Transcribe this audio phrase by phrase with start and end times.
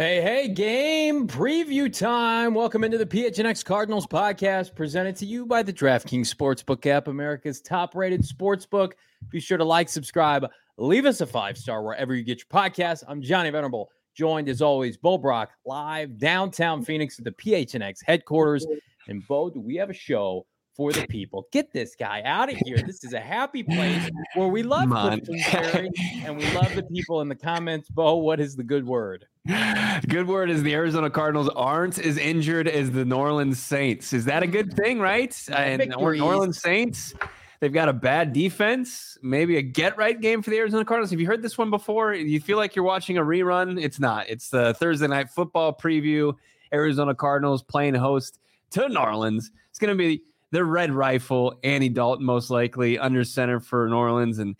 [0.00, 2.54] Hey, hey, game preview time.
[2.54, 7.60] Welcome into the PHNX Cardinals podcast presented to you by the DraftKings Sportsbook app, America's
[7.60, 8.92] top rated sportsbook.
[9.28, 13.04] Be sure to like, subscribe, leave us a five star wherever you get your podcast.
[13.08, 18.66] I'm Johnny Venerable, joined as always, Bo Brock, live downtown Phoenix at the PHNX headquarters.
[19.06, 20.46] And Bo, do we have a show
[20.80, 21.46] for the people.
[21.52, 22.78] Get this guy out of here.
[22.78, 25.38] This is a happy place where we love Clifton
[26.24, 27.90] and we love the people in the comments.
[27.90, 29.26] Bo, what is the good word?
[30.08, 34.14] Good word is the Arizona Cardinals aren't as injured as the New Orleans Saints.
[34.14, 35.38] Is that a good thing, right?
[35.52, 37.12] And New Orleans Saints,
[37.60, 41.10] they've got a bad defense, maybe a get right game for the Arizona Cardinals.
[41.10, 42.14] Have you heard this one before?
[42.14, 43.78] You feel like you're watching a rerun?
[43.78, 44.30] It's not.
[44.30, 46.34] It's the Thursday night football preview.
[46.72, 48.38] Arizona Cardinals playing host
[48.70, 49.50] to New Orleans.
[49.68, 53.96] It's going to be the red rifle, Andy Dalton, most likely under center for New
[53.96, 54.38] Orleans.
[54.38, 54.56] And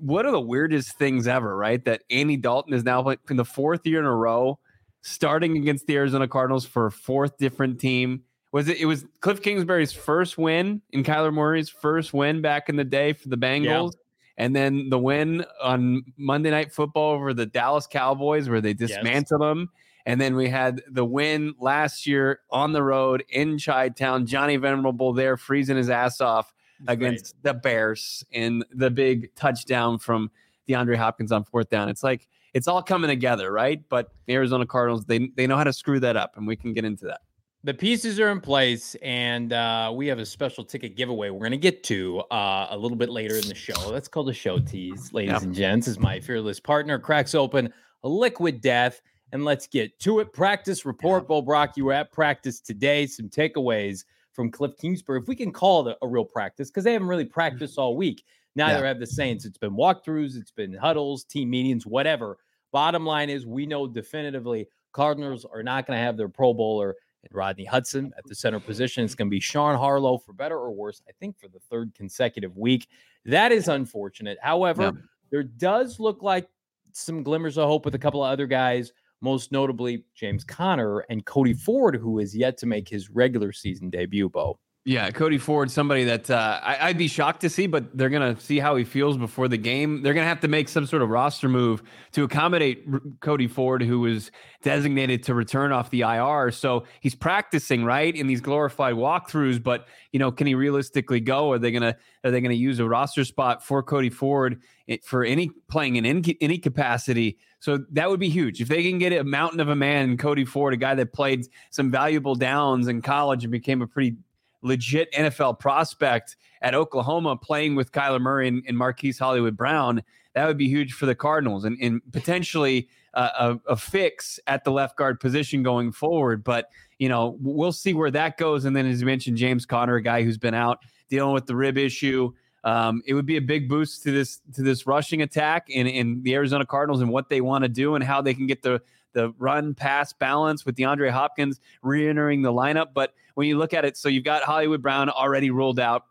[0.00, 1.84] one of the weirdest things ever, right?
[1.84, 4.58] That Andy Dalton is now in the fourth year in a row
[5.02, 8.22] starting against the Arizona Cardinals for a fourth different team.
[8.52, 8.78] Was it?
[8.78, 13.12] It was Cliff Kingsbury's first win and Kyler Murray's first win back in the day
[13.12, 13.92] for the Bengals.
[13.92, 14.00] Yeah.
[14.38, 19.40] And then the win on Monday Night Football over the Dallas Cowboys, where they dismantled
[19.40, 19.48] yes.
[19.48, 19.70] them.
[20.06, 24.24] And then we had the win last year on the road in Chi Town.
[24.24, 26.54] Johnny Venerable there freezing his ass off
[26.86, 27.42] against great.
[27.42, 30.30] the Bears and the big touchdown from
[30.68, 31.88] DeAndre Hopkins on fourth down.
[31.88, 33.82] It's like it's all coming together, right?
[33.88, 36.72] But the Arizona Cardinals, they they know how to screw that up, and we can
[36.72, 37.20] get into that.
[37.64, 41.50] The pieces are in place, and uh, we have a special ticket giveaway we're going
[41.50, 43.90] to get to uh, a little bit later in the show.
[43.90, 45.42] That's called a show tease, ladies yep.
[45.42, 45.88] and gents.
[45.88, 47.72] Is my fearless partner cracks open
[48.04, 49.00] a liquid death
[49.32, 50.32] and let's get to it.
[50.32, 51.28] Practice report, yeah.
[51.28, 51.76] Bo Brock.
[51.76, 53.06] You were at practice today.
[53.06, 56.84] Some takeaways from Cliff Kingsbury, if we can call it a, a real practice, because
[56.84, 57.80] they haven't really practiced mm-hmm.
[57.82, 58.24] all week.
[58.54, 58.88] Neither yeah.
[58.88, 59.44] have the Saints.
[59.44, 62.38] It's been walkthroughs, it's been huddles, team meetings, whatever.
[62.70, 66.96] Bottom line is, we know definitively Cardinals are not going to have their Pro Bowler
[67.22, 69.04] and Rodney Hudson at the center position.
[69.04, 71.94] It's going to be Sean Harlow for better or worse, I think for the third
[71.94, 72.88] consecutive week.
[73.24, 74.38] That is unfortunate.
[74.42, 75.02] However, yeah.
[75.30, 76.48] there does look like
[76.92, 81.24] some glimmers of hope with a couple of other guys most notably James Conner and
[81.24, 84.58] Cody Ford, who is yet to make his regular season debut, Bo.
[84.88, 88.36] Yeah, Cody Ford, somebody that uh, I, would be shocked to see, but they're going
[88.36, 90.00] to see how he feels before the game.
[90.00, 91.82] They're going to have to make some sort of roster move
[92.12, 94.30] to accommodate R- Cody Ford, who was
[94.62, 96.52] designated to return off the IR.
[96.52, 101.50] So he's practicing right in these glorified walkthroughs, but you know, can he realistically go?
[101.50, 104.60] Are they going to are they going to use a roster spot for Cody Ford
[105.02, 107.38] for any playing in any, any capacity?
[107.58, 110.44] So that would be huge if they can get a mountain of a man, Cody
[110.44, 114.16] Ford, a guy that played some valuable downs in college and became a pretty
[114.62, 120.02] legit NFL prospect at Oklahoma playing with Kyler Murray and, and Marquise Hollywood Brown,
[120.34, 124.64] that would be huge for the Cardinals and, and potentially uh, a, a, fix at
[124.64, 126.44] the left guard position going forward.
[126.44, 126.68] But,
[126.98, 128.66] you know, we'll see where that goes.
[128.66, 131.56] And then, as you mentioned, James Conner, a guy who's been out dealing with the
[131.56, 132.32] rib issue.
[132.66, 136.24] Um, it would be a big boost to this to this rushing attack in, in
[136.24, 138.82] the Arizona Cardinals and what they want to do and how they can get the
[139.12, 142.88] the run pass balance with DeAndre Hopkins re-entering the lineup.
[142.92, 146.06] But when you look at it, so you've got Hollywood Brown already ruled out.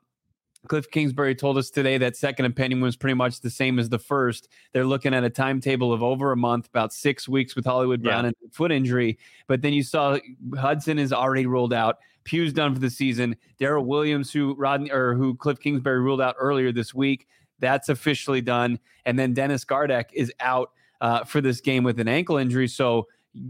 [0.69, 3.99] Cliff Kingsbury told us today that second opinion was pretty much the same as the
[3.99, 4.47] first.
[4.71, 8.23] They're looking at a timetable of over a month, about six weeks with Hollywood Brown
[8.23, 8.31] yeah.
[8.41, 9.19] and foot injury.
[9.47, 10.17] But then you saw
[10.57, 11.97] Hudson is already ruled out.
[12.25, 13.35] Pugh's done for the season.
[13.59, 17.27] Daryl Williams, who Rodney or who Cliff Kingsbury ruled out earlier this week,
[17.59, 18.79] that's officially done.
[19.05, 22.67] And then Dennis Gardeck is out uh, for this game with an ankle injury.
[22.67, 23.07] So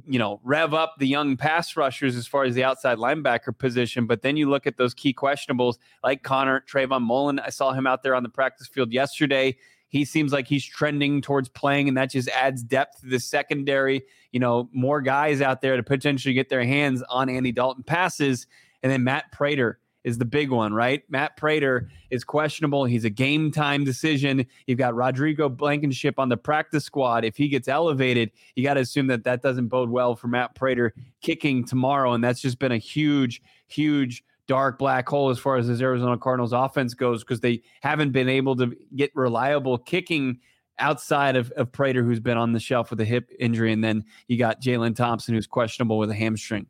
[0.07, 4.07] you know, rev up the young pass rushers as far as the outside linebacker position.
[4.07, 7.39] But then you look at those key questionables like Conner, Trayvon Mullen.
[7.39, 9.55] I saw him out there on the practice field yesterday.
[9.87, 14.03] He seems like he's trending towards playing, and that just adds depth to the secondary.
[14.31, 18.47] You know, more guys out there to potentially get their hands on Andy Dalton passes.
[18.85, 21.01] And then Matt Prater is the big one, right?
[21.09, 22.85] Matt Prater is questionable.
[22.85, 24.45] He's a game time decision.
[24.67, 27.25] You've got Rodrigo Blankenship on the practice squad.
[27.25, 30.53] If he gets elevated, you got to assume that that doesn't bode well for Matt
[30.53, 32.13] Prater kicking tomorrow.
[32.13, 36.19] And that's just been a huge, huge dark black hole as far as this Arizona
[36.19, 40.37] Cardinals offense goes because they haven't been able to get reliable kicking
[40.77, 43.73] outside of, of Prater, who's been on the shelf with a hip injury.
[43.73, 46.67] And then you got Jalen Thompson, who's questionable with a hamstring.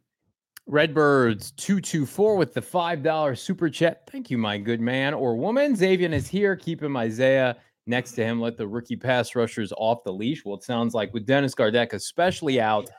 [0.68, 4.10] Redbirds 224 with the $5 super chat.
[4.12, 5.76] Thank you, my good man or woman.
[5.76, 8.42] Xavier is here, keeping Isaiah next to him.
[8.42, 10.44] Let the rookie pass rushers off the leash.
[10.44, 12.90] Well, it sounds like with Dennis Gardeck especially out,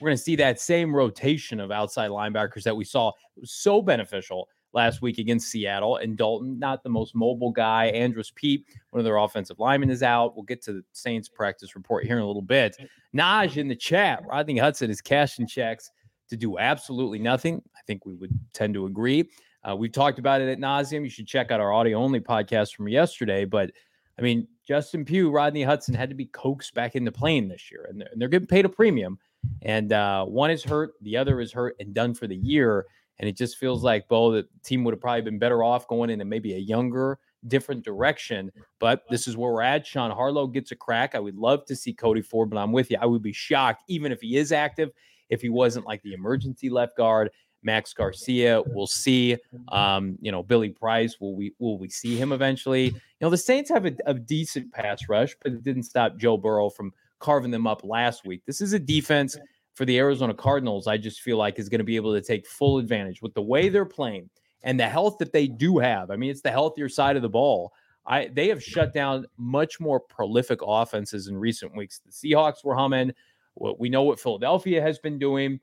[0.00, 3.10] we're going to see that same rotation of outside linebackers that we saw.
[3.42, 5.96] So beneficial last week against Seattle.
[5.96, 7.86] And Dalton, not the most mobile guy.
[7.86, 10.36] Andrus Peat, one of their offensive linemen, is out.
[10.36, 12.76] We'll get to the Saints practice report here in a little bit.
[13.16, 14.22] Naj in the chat.
[14.26, 15.90] Rodney Hudson is cashing checks
[16.28, 17.62] to do absolutely nothing.
[17.76, 19.28] I think we would tend to agree.
[19.68, 21.02] Uh, we've talked about it at nauseum.
[21.02, 23.44] You should check out our audio only podcast from yesterday.
[23.44, 23.70] But
[24.18, 27.86] I mean, Justin Pugh, Rodney Hudson had to be coaxed back into playing this year,
[27.88, 29.18] and they're, and they're getting paid a premium.
[29.62, 32.86] And uh, one is hurt, the other is hurt and done for the year.
[33.18, 36.10] And it just feels like, Bo, the team would have probably been better off going
[36.10, 38.50] in maybe a younger, different direction.
[38.80, 39.86] But this is where we're at.
[39.86, 41.14] Sean Harlow gets a crack.
[41.14, 42.98] I would love to see Cody Ford, but I'm with you.
[43.00, 44.90] I would be shocked, even if he is active,
[45.34, 47.30] if he wasn't like the emergency left guard.
[47.62, 49.36] Max Garcia, we'll see.
[49.68, 52.84] Um, you know, Billy Price, will we will we see him eventually?
[52.84, 56.36] You know, the Saints have a, a decent pass rush, but it didn't stop Joe
[56.36, 58.42] Burrow from carving them up last week.
[58.46, 59.36] This is a defense
[59.74, 60.86] for the Arizona Cardinals.
[60.86, 63.42] I just feel like is going to be able to take full advantage with the
[63.42, 64.28] way they're playing
[64.62, 66.10] and the health that they do have.
[66.10, 67.72] I mean, it's the healthier side of the ball.
[68.06, 72.00] I they have shut down much more prolific offenses in recent weeks.
[72.04, 73.12] The Seahawks were humming.
[73.56, 75.60] We know what Philadelphia has been doing.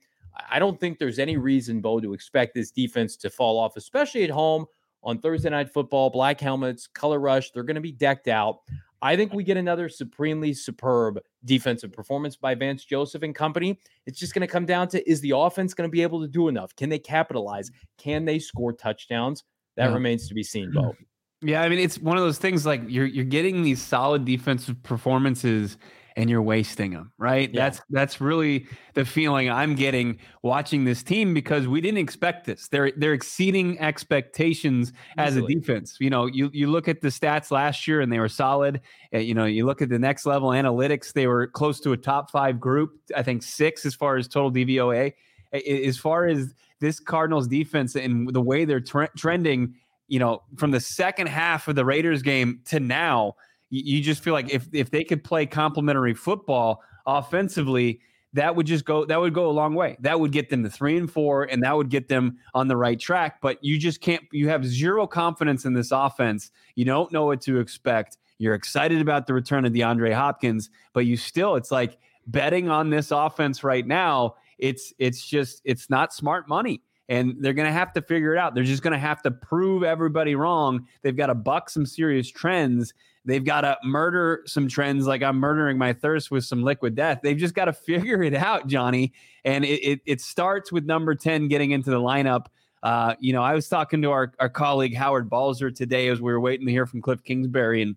[0.50, 4.24] I don't think there's any reason, Bo, to expect this defense to fall off, especially
[4.24, 4.66] at home
[5.04, 6.10] on Thursday night football.
[6.10, 8.60] Black helmets, color rush, they're going to be decked out.
[9.02, 13.80] I think we get another supremely superb defensive performance by Vance Joseph and company.
[14.06, 16.28] It's just going to come down to is the offense going to be able to
[16.28, 16.76] do enough?
[16.76, 17.72] Can they capitalize?
[17.98, 19.44] Can they score touchdowns?
[19.76, 19.94] That yeah.
[19.94, 20.96] remains to be seen, Bo.
[21.42, 24.82] Yeah, I mean it's one of those things like you're you're getting these solid defensive
[24.84, 25.78] performances
[26.16, 27.50] and you're wasting them, right?
[27.54, 27.64] Yeah.
[27.64, 32.68] That's that's really the feeling I'm getting watching this team because we didn't expect this.
[32.68, 35.98] They're they're exceeding expectations as a defense.
[36.00, 38.82] You know, you you look at the stats last year and they were solid.
[39.14, 41.98] Uh, you know, you look at the next level analytics, they were close to a
[41.98, 45.14] top 5 group, I think 6 as far as total DVOA.
[45.54, 49.76] As far as this Cardinals defense and the way they're tre- trending,
[50.08, 53.36] you know, from the second half of the Raiders game to now,
[53.72, 58.02] you just feel like if if they could play complementary football offensively,
[58.34, 59.98] that would just go that would go a long way.
[60.02, 62.78] That would get them to three and four, and that would get them on the
[62.78, 63.42] right track.
[63.42, 64.24] But you just can't.
[64.32, 66.52] You have zero confidence in this offense.
[66.76, 68.18] You don't know what to expect.
[68.38, 71.98] You're excited about the return of DeAndre Hopkins, but you still, it's like
[72.28, 74.36] betting on this offense right now.
[74.58, 76.82] It's it's just it's not smart money
[77.12, 78.56] and they're going to have to figure it out.
[78.56, 80.88] They're just going to have to prove everybody wrong.
[81.02, 82.94] They've got to buck some serious trends.
[83.24, 87.20] They've got to murder some trends like I'm murdering my thirst with some liquid death.
[87.22, 89.14] They've just got to figure it out, Johnny.
[89.46, 92.48] And it, it, it starts with number 10 getting into the lineup.
[92.84, 96.32] Uh, you know, I was talking to our, our colleague Howard Balzer today as we
[96.32, 97.96] were waiting to hear from Cliff Kingsbury, and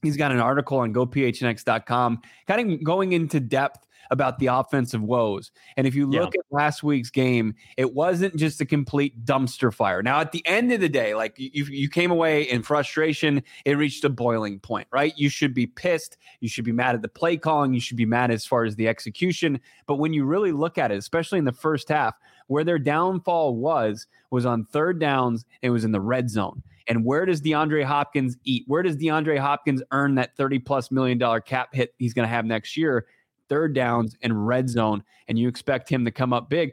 [0.00, 5.50] he's got an article on gophnx.com kind of going into depth about the offensive woes.
[5.76, 6.40] And if you look yeah.
[6.40, 10.02] at last week's game, it wasn't just a complete dumpster fire.
[10.02, 13.76] Now, at the end of the day, like you, you came away in frustration, it
[13.76, 15.12] reached a boiling point, right?
[15.16, 16.16] You should be pissed.
[16.40, 17.74] You should be mad at the play calling.
[17.74, 19.60] You should be mad as far as the execution.
[19.86, 22.14] But when you really look at it, especially in the first half,
[22.48, 26.62] where their downfall was, was on third downs, it was in the red zone.
[26.88, 28.64] And where does DeAndre Hopkins eat?
[28.66, 32.34] Where does DeAndre Hopkins earn that 30 plus million dollar cap hit he's going to
[32.34, 33.06] have next year?
[33.52, 36.72] Third downs and red zone, and you expect him to come up big.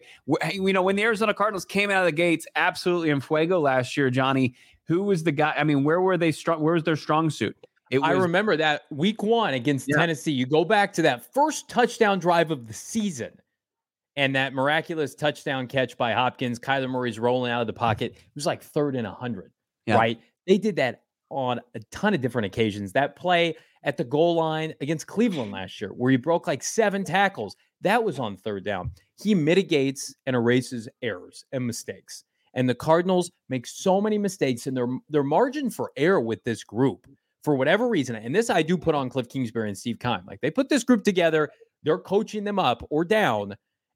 [0.54, 3.98] You know, when the Arizona Cardinals came out of the gates absolutely in fuego last
[3.98, 4.56] year, Johnny,
[4.88, 5.54] who was the guy?
[5.58, 6.62] I mean, where were they strong?
[6.62, 7.54] Where was their strong suit?
[7.92, 9.98] Was, I remember that week one against yeah.
[9.98, 10.32] Tennessee.
[10.32, 13.32] You go back to that first touchdown drive of the season
[14.16, 16.60] and that miraculous touchdown catch by Hopkins.
[16.60, 18.14] Kyler Murray's rolling out of the pocket.
[18.16, 19.52] It was like third and 100,
[19.86, 19.96] yeah.
[19.96, 20.18] right?
[20.48, 22.94] They did that on a ton of different occasions.
[22.94, 27.04] That play at the goal line against Cleveland last year, where he broke like seven
[27.04, 27.56] tackles.
[27.82, 28.92] That was on third down.
[29.22, 32.24] He mitigates and erases errors and mistakes.
[32.54, 36.64] And the Cardinals make so many mistakes, and their their margin for error with this
[36.64, 37.06] group,
[37.44, 40.22] for whatever reason, and this I do put on Cliff Kingsbury and Steve Keim.
[40.28, 41.50] Like they put this group together,
[41.84, 43.56] they're coaching them up or down.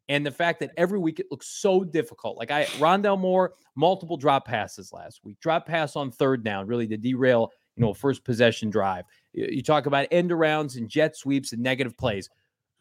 [0.10, 2.38] And the fact that every week it looks so difficult.
[2.38, 5.40] Like I Rondale Moore, multiple drop passes last week.
[5.40, 9.06] Drop pass on third down, really to derail, you know, first possession drive.
[9.34, 12.30] You talk about end arounds and jet sweeps and negative plays.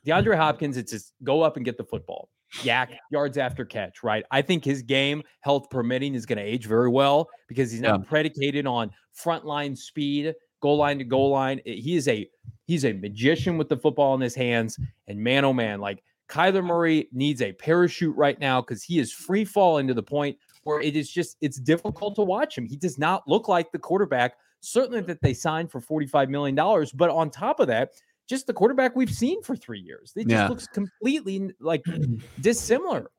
[0.07, 0.41] DeAndre mm-hmm.
[0.41, 2.29] Hopkins, it's just go up and get the football.
[2.63, 4.25] Yak yards after catch, right?
[4.31, 8.01] I think his game, health permitting, is going to age very well because he's not
[8.01, 8.07] yeah.
[8.07, 11.63] predicated on frontline speed, goal line to goal line.
[11.65, 12.29] He is a
[12.67, 14.79] he's a magician with the football in his hands.
[15.09, 19.13] And man, oh man, like Kyler Murray needs a parachute right now because he is
[19.13, 22.67] free falling to the point where it is just it's difficult to watch him.
[22.67, 26.55] He does not look like the quarterback, certainly that they signed for $45 million.
[26.95, 27.91] But on top of that,
[28.29, 30.13] just the quarterback we've seen for three years.
[30.17, 30.49] It just yeah.
[30.49, 31.85] looks completely like
[32.41, 33.11] dissimilar.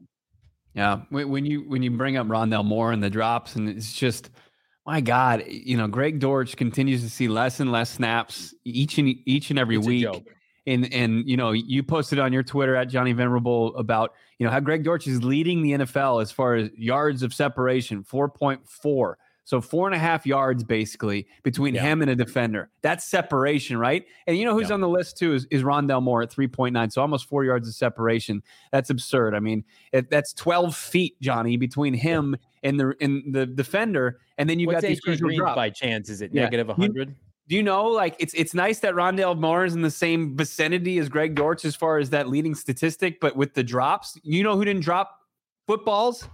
[0.73, 4.31] Yeah, when you when you bring up Rondale Moore and the drops, and it's just
[4.87, 9.15] my God, you know, Greg Dortch continues to see less and less snaps each and
[9.25, 10.07] each and every it's week.
[10.65, 14.51] And and you know, you posted on your Twitter at Johnny Venerable about you know
[14.51, 18.67] how Greg Dortch is leading the NFL as far as yards of separation, four point
[18.67, 19.19] four.
[19.45, 21.81] So four and a half yards basically between yeah.
[21.81, 22.69] him and a defender.
[22.81, 24.05] That's separation, right?
[24.25, 24.75] And you know who's yeah.
[24.75, 26.91] on the list too is, is Rondale Moore at 3.9.
[26.91, 28.41] So almost four yards of separation.
[28.71, 29.35] That's absurd.
[29.35, 32.69] I mean, it, that's 12 feet, Johnny, between him yeah.
[32.69, 34.19] and the and the defender.
[34.37, 35.55] And then you got these AJ drop.
[35.55, 36.09] by chance.
[36.09, 37.15] Is it negative 100?
[37.47, 40.97] do you know like it's it's nice that Rondale Moore is in the same vicinity
[40.97, 44.55] as Greg Dortch as far as that leading statistic, but with the drops, you know
[44.55, 45.19] who didn't drop
[45.67, 46.27] footballs?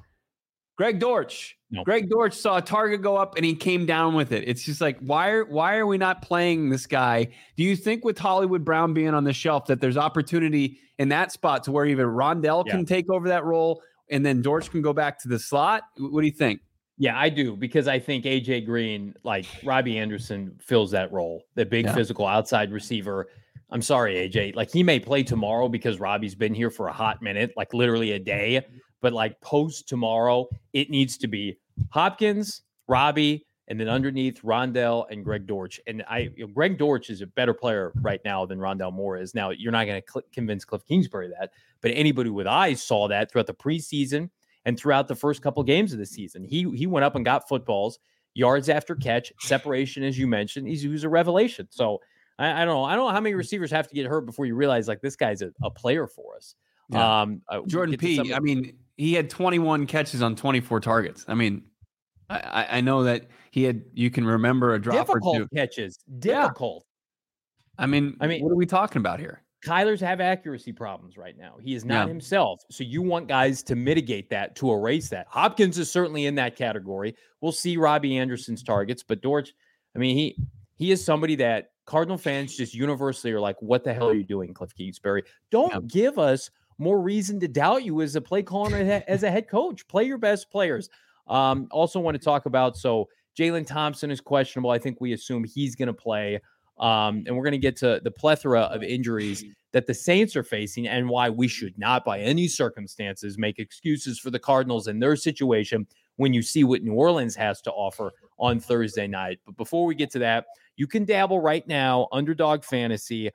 [0.80, 1.58] Greg Dortch.
[1.72, 1.84] No.
[1.84, 4.48] Greg Dortch saw a target go up and he came down with it.
[4.48, 7.28] It's just like why are why are we not playing this guy?
[7.58, 11.34] Do you think with Hollywood Brown being on the shelf that there's opportunity in that
[11.34, 12.72] spot to where even Rondale yeah.
[12.72, 15.84] can take over that role and then Dortch can go back to the slot?
[15.98, 16.62] What do you think?
[16.98, 21.66] Yeah, I do because I think AJ Green, like Robbie Anderson, fills that role, the
[21.66, 21.94] big yeah.
[21.94, 23.28] physical outside receiver.
[23.70, 24.56] I'm sorry, AJ.
[24.56, 28.14] Like he may play tomorrow because Robbie's been here for a hot minute, like literally
[28.14, 28.66] a day
[29.02, 31.58] but like post tomorrow, it needs to be
[31.90, 35.80] Hopkins, Robbie, and then underneath Rondale and Greg Dortch.
[35.86, 39.18] And I, you know, Greg Dortch is a better player right now than Rondale Moore
[39.18, 39.36] is.
[39.36, 41.52] Now, you're not going to cl- convince Cliff Kingsbury that,
[41.82, 44.30] but anybody with eyes saw that throughout the preseason
[44.66, 46.44] and throughout the first couple games of the season.
[46.44, 48.00] He he went up and got footballs,
[48.34, 50.68] yards after catch, separation, as you mentioned.
[50.68, 51.68] He's, he was a revelation.
[51.70, 52.02] So
[52.40, 52.84] I, I, don't know.
[52.84, 55.16] I don't know how many receivers have to get hurt before you realize like this
[55.16, 56.56] guy's a, a player for us.
[56.90, 57.22] Yeah.
[57.22, 58.34] Um, uh, Jordan P.
[58.34, 61.24] I mean, he had 21 catches on 24 targets.
[61.30, 61.64] I mean,
[62.30, 63.82] I, I know that he had.
[63.94, 65.48] You can remember a drop difficult or two.
[65.56, 65.98] catches.
[66.20, 66.84] Difficult.
[67.78, 67.84] Yeah.
[67.84, 69.42] I mean, I mean, what are we talking about here?
[69.66, 71.56] Kyler's have accuracy problems right now.
[71.62, 72.10] He is not yeah.
[72.10, 72.62] himself.
[72.72, 75.28] So you want guys to mitigate that, to erase that.
[75.30, 77.16] Hopkins is certainly in that category.
[77.40, 79.54] We'll see Robbie Anderson's targets, but Dortch,
[79.96, 80.36] I mean, he
[80.76, 84.26] he is somebody that Cardinal fans just universally are like, "What the hell are you
[84.26, 85.24] doing, Cliff Kingsbury?
[85.52, 85.80] Don't yeah.
[85.88, 89.88] give us more reason to doubt you as a play caller as a head coach.
[89.88, 90.90] Play your best players.
[91.28, 93.08] Um, also, want to talk about so
[93.38, 94.72] Jalen Thompson is questionable.
[94.72, 96.40] I think we assume he's going to play.
[96.80, 99.44] Um, and we're going to get to the plethora of injuries
[99.74, 104.18] that the Saints are facing and why we should not, by any circumstances, make excuses
[104.18, 108.14] for the Cardinals and their situation when you see what New Orleans has to offer
[108.40, 109.40] on Thursday night.
[109.46, 110.46] But before we get to that,
[110.76, 113.30] you can dabble right now, underdog fantasy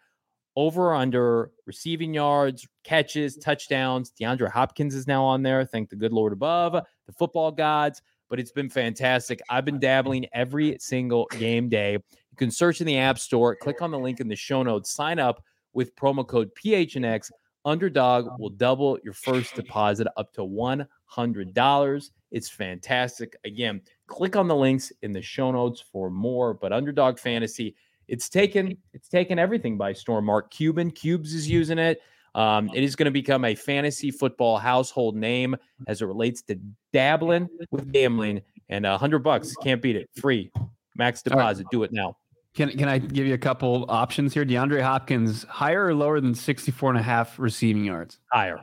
[0.57, 4.13] over under receiving yards, catches, touchdowns.
[4.21, 5.65] DeAndre Hopkins is now on there.
[5.65, 8.03] Thank the good Lord above, the football gods.
[8.31, 9.41] But it's been fantastic.
[9.51, 11.93] I've been dabbling every single game day.
[11.93, 14.91] You can search in the App Store, click on the link in the show notes,
[14.91, 15.43] sign up
[15.73, 17.31] with promo code PHNX.
[17.67, 22.11] Underdog will double your first deposit up to $100.
[22.31, 23.37] It's fantastic.
[23.45, 26.55] Again, click on the links in the show notes for more.
[26.55, 27.75] But Underdog Fantasy
[28.09, 30.27] it's taken it's taken everything by storm.
[30.27, 32.01] Mark Cuban, Cubes is using it.
[32.35, 35.57] Um, it is going to become a fantasy football household name
[35.87, 36.59] as it relates to
[36.93, 38.43] dabbling with gambling.
[38.69, 40.11] And a hundred bucks can't beat it.
[40.21, 40.51] Free
[40.97, 41.65] max deposit.
[41.65, 41.71] Right.
[41.71, 42.17] Do it now.
[42.55, 44.45] Can, can I give you a couple options here?
[44.45, 48.21] DeAndre Hopkins, higher or lower than 64 and a half receiving yards?
[48.31, 48.61] Higher.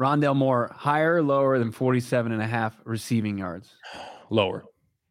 [0.00, 3.74] Rondale Moore, higher or lower than 47 and a half receiving yards?
[4.30, 4.64] Lower.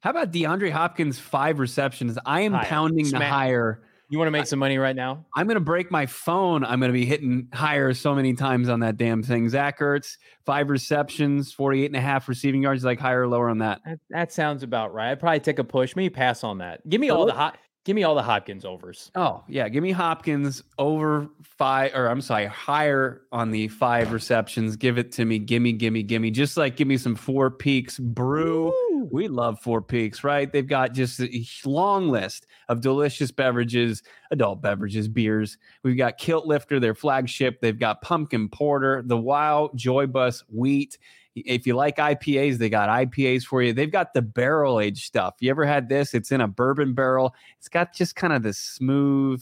[0.06, 2.20] How about DeAndre Hopkins five receptions?
[2.28, 2.66] I am higher.
[2.66, 3.22] pounding Smack.
[3.24, 3.82] the higher.
[4.08, 5.26] You want to make some money right now?
[5.36, 6.64] I'm going to break my phone.
[6.64, 9.50] I'm going to be hitting higher so many times on that damn thing.
[9.50, 13.58] Zach Ertz, five receptions, 48 and a half receiving yards, like higher or lower on
[13.58, 13.82] that.
[13.84, 15.10] That, that sounds about right.
[15.10, 15.96] I'd probably take a push.
[15.96, 16.88] Maybe pass on that.
[16.88, 17.58] Give me all the hot.
[17.84, 19.12] Give me all the Hopkins overs.
[19.16, 19.70] Oh, yeah.
[19.70, 24.76] Give me Hopkins over five, or I'm sorry, higher on the five receptions.
[24.76, 25.40] Give it to me.
[25.40, 26.30] Gimme, gimme, gimme.
[26.30, 28.66] Just like give me some Four Peaks brew.
[28.66, 28.95] Woo.
[29.16, 30.52] We love Four Peaks, right?
[30.52, 35.58] They've got just a long list of delicious beverages, adult beverages, beers.
[35.84, 37.62] We've got Kilt Lifter, their flagship.
[37.62, 40.98] They've got Pumpkin Porter, the Wow Joy Bus Wheat.
[41.34, 43.72] If you like IPAs, they got IPAs for you.
[43.72, 45.36] They've got the barrel age stuff.
[45.40, 46.14] You ever had this?
[46.14, 47.34] It's in a bourbon barrel.
[47.58, 49.42] It's got just kind of this smooth,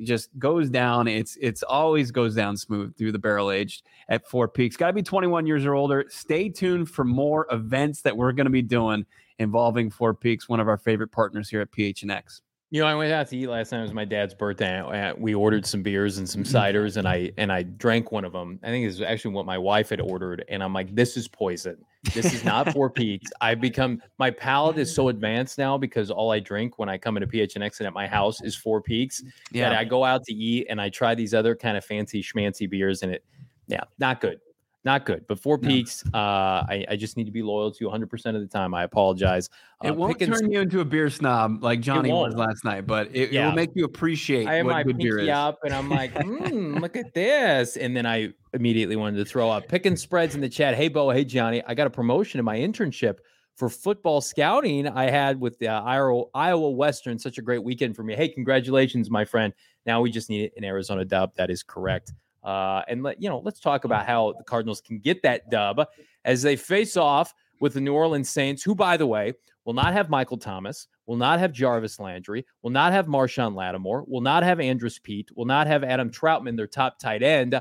[0.00, 1.06] just goes down.
[1.06, 4.76] It's it's always goes down smooth through the barrel aged at Four Peaks.
[4.76, 6.04] Got to be 21 years or older.
[6.08, 9.06] Stay tuned for more events that we're going to be doing
[9.38, 12.40] involving Four Peaks, one of our favorite partners here at PHNX.
[12.74, 13.78] You know, I went out to eat last night.
[13.78, 15.12] It was my dad's birthday.
[15.16, 16.56] We ordered some beers and some mm-hmm.
[16.56, 18.58] ciders, and I and I drank one of them.
[18.64, 21.76] I think it's actually what my wife had ordered, and I'm like, "This is poison.
[22.14, 26.32] This is not Four Peaks." I've become my palate is so advanced now because all
[26.32, 29.22] I drink when I come into PHNX and at my house is Four Peaks.
[29.52, 32.68] Yeah, I go out to eat and I try these other kind of fancy schmancy
[32.68, 33.24] beers, and it,
[33.68, 34.40] yeah, not good
[34.84, 35.24] not good.
[35.26, 36.18] But Four Peaks, no.
[36.18, 38.74] uh, I, I, just need to be loyal to 100% of the time.
[38.74, 39.48] I apologize.
[39.82, 43.08] Uh, it won't turn you into a beer snob like Johnny was last night, but
[43.12, 43.44] it, yeah.
[43.44, 45.28] it, will make you appreciate I what my good beer is.
[45.28, 47.76] up and I'm like, mm, look at this.
[47.76, 50.74] And then I immediately wanted to throw up picking spreads in the chat.
[50.74, 51.10] Hey, Bo.
[51.10, 51.62] Hey, Johnny.
[51.66, 53.18] I got a promotion in my internship
[53.56, 57.18] for football scouting I had with the uh, Iowa Western.
[57.18, 58.14] Such a great weekend for me.
[58.14, 59.52] Hey, congratulations, my friend.
[59.86, 61.34] Now we just need an Arizona dub.
[61.36, 62.12] That is correct.
[62.44, 65.86] Uh, and let you know, let's talk about how the Cardinals can get that dub
[66.24, 69.32] as they face off with the New Orleans Saints, who, by the way,
[69.64, 74.04] will not have Michael Thomas, will not have Jarvis Landry, will not have Marshon Lattimore,
[74.06, 77.60] will not have Andrus Peat, will not have Adam Trautman, their top tight end.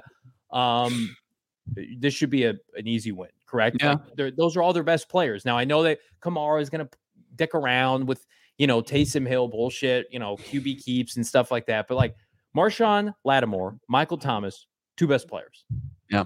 [0.52, 1.16] Um,
[1.98, 3.78] this should be a, an easy win, correct?
[3.80, 3.98] Yeah.
[4.38, 5.46] Those are all their best players.
[5.46, 6.98] Now I know that Kamara is going to
[7.36, 8.25] dick around with
[8.58, 12.16] you know Taysom Hill bullshit, you know QB keeps and stuff like that, but like
[12.56, 15.66] Marshon Lattimore, Michael Thomas, two best players.
[16.10, 16.26] Yeah.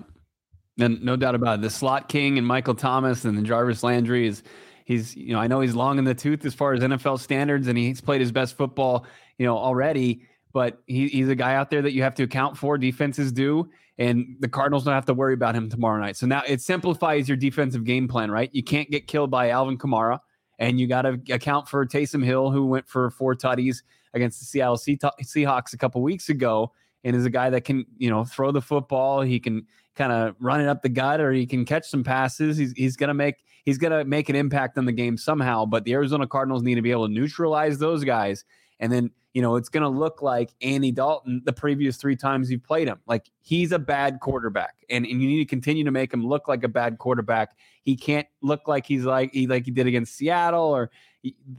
[0.80, 1.62] And no doubt about it.
[1.62, 4.44] The slot king and Michael Thomas and the Jarvis Landry is
[4.86, 7.68] he's, you know, I know he's long in the tooth as far as NFL standards
[7.68, 9.06] and he's played his best football,
[9.38, 10.22] you know, already,
[10.53, 12.77] but he, he's a guy out there that you have to account for.
[12.77, 13.70] Defenses do.
[13.98, 16.16] And the Cardinals don't have to worry about him tomorrow night.
[16.16, 18.50] So now it simplifies your defensive game plan, right?
[18.53, 20.20] You can't get killed by Alvin Kamara,
[20.60, 23.82] and you got to account for Taysom Hill, who went for four tutties
[24.14, 26.72] against the Seattle Seahawks a couple weeks ago
[27.07, 29.22] and is a guy that can, you know, throw the football.
[29.22, 29.65] He can
[29.96, 32.57] kind of run it up the gut or he can catch some passes.
[32.57, 35.65] He's, he's going to make he's going to make an impact on the game somehow,
[35.65, 38.43] but the Arizona Cardinals need to be able to neutralize those guys
[38.79, 42.51] and then, you know, it's going to look like Andy Dalton the previous three times
[42.51, 43.00] you've played him.
[43.07, 46.48] Like he's a bad quarterback and, and you need to continue to make him look
[46.48, 47.55] like a bad quarterback.
[47.83, 50.91] He can't look like he's like he like he did against Seattle or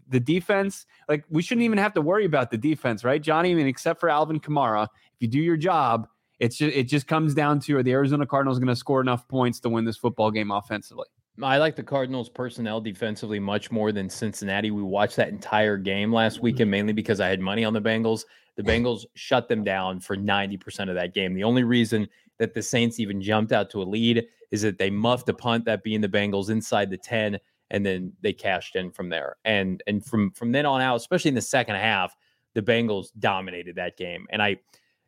[0.08, 0.86] the defense.
[1.08, 3.52] Like we shouldn't even have to worry about the defense, right, Johnny?
[3.52, 7.08] I mean, except for Alvin Kamara, if you do your job, it's just it just
[7.08, 9.96] comes down to are the Arizona Cardinals going to score enough points to win this
[9.96, 11.06] football game offensively?
[11.42, 14.70] I like the Cardinals personnel defensively much more than Cincinnati.
[14.70, 16.44] We watched that entire game last mm-hmm.
[16.44, 18.24] weekend mainly because I had money on the Bengals.
[18.56, 21.34] The Bengals shut them down for 90% of that game.
[21.34, 24.90] The only reason that the Saints even jumped out to a lead is that they
[24.90, 27.38] muffed a punt that being the Bengals inside the 10
[27.70, 29.36] and then they cashed in from there.
[29.44, 32.16] And and from from then on out, especially in the second half,
[32.54, 34.26] the Bengals dominated that game.
[34.30, 34.56] And I,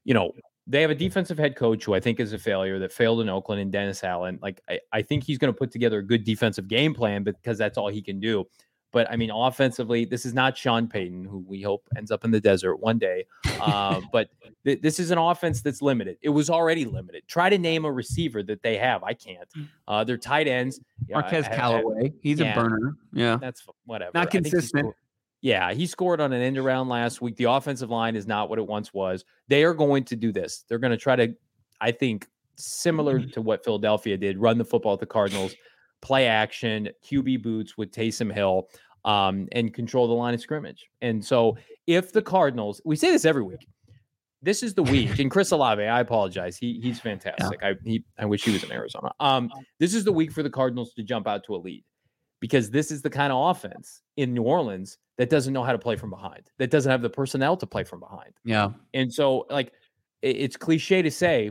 [0.04, 0.32] you know,
[0.66, 3.28] they have a defensive head coach who I think is a failure that failed in
[3.28, 4.38] Oakland and Dennis Allen.
[4.40, 7.58] Like I, I think he's going to put together a good defensive game plan because
[7.58, 8.46] that's all he can do.
[8.92, 12.30] But I mean, offensively, this is not Sean Payton, who we hope ends up in
[12.30, 13.24] the desert one day.
[13.60, 14.30] Uh, but
[14.64, 16.16] th- this is an offense that's limited.
[16.22, 17.22] It was already limited.
[17.28, 19.04] Try to name a receiver that they have.
[19.04, 19.48] I can't.
[19.56, 19.68] Mm.
[19.86, 20.80] Uh, their tight ends.
[21.08, 22.12] Marquez uh, Callaway.
[22.20, 22.96] He's yeah, a burner.
[23.12, 23.38] Yeah.
[23.40, 24.10] That's whatever.
[24.14, 24.92] Not consistent.
[25.42, 27.36] Yeah, he scored on an end around last week.
[27.36, 29.24] The offensive line is not what it once was.
[29.48, 30.64] They are going to do this.
[30.68, 31.34] They're going to try to,
[31.80, 33.30] I think, similar mm-hmm.
[33.30, 35.54] to what Philadelphia did, run the football at the Cardinals,
[36.02, 38.68] play action, QB boots with Taysom Hill,
[39.06, 40.86] um, and control the line of scrimmage.
[41.00, 43.66] And so, if the Cardinals, we say this every week,
[44.42, 45.18] this is the week.
[45.18, 46.56] And Chris Olave, I apologize.
[46.56, 47.60] He he's fantastic.
[47.62, 47.68] Yeah.
[47.68, 49.10] I he, I wish he was in Arizona.
[49.20, 51.84] Um, this is the week for the Cardinals to jump out to a lead
[52.40, 55.78] because this is the kind of offense in New Orleans that doesn't know how to
[55.78, 58.32] play from behind, that doesn't have the personnel to play from behind.
[58.42, 58.70] Yeah.
[58.94, 59.70] And so, like,
[60.22, 61.50] it's cliche to say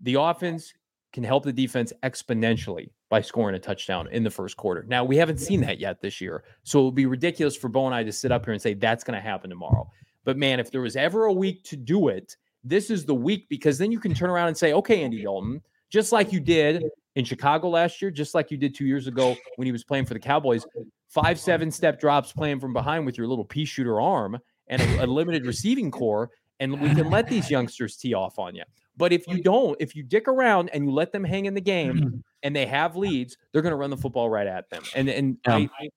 [0.00, 0.74] the offense
[1.12, 4.84] can help the defense exponentially by scoring a touchdown in the first quarter.
[4.88, 6.42] Now, we haven't seen that yet this year.
[6.64, 8.74] So it would be ridiculous for Bo and I to sit up here and say
[8.74, 9.88] that's going to happen tomorrow.
[10.24, 13.48] But man, if there was ever a week to do it, this is the week
[13.48, 16.82] because then you can turn around and say, okay, Andy Dalton, just like you did
[17.16, 20.04] in Chicago last year, just like you did two years ago when he was playing
[20.04, 20.66] for the Cowboys,
[21.08, 24.38] five, seven step drops playing from behind with your little pea shooter arm.
[24.68, 28.54] and a, a limited receiving corps, and we can let these youngsters tee off on
[28.54, 28.64] you.
[28.96, 31.60] But if you don't, if you dick around and you let them hang in the
[31.60, 34.82] game and they have leads, they're going to run the football right at them.
[34.94, 35.38] And and.
[35.46, 35.88] I, I,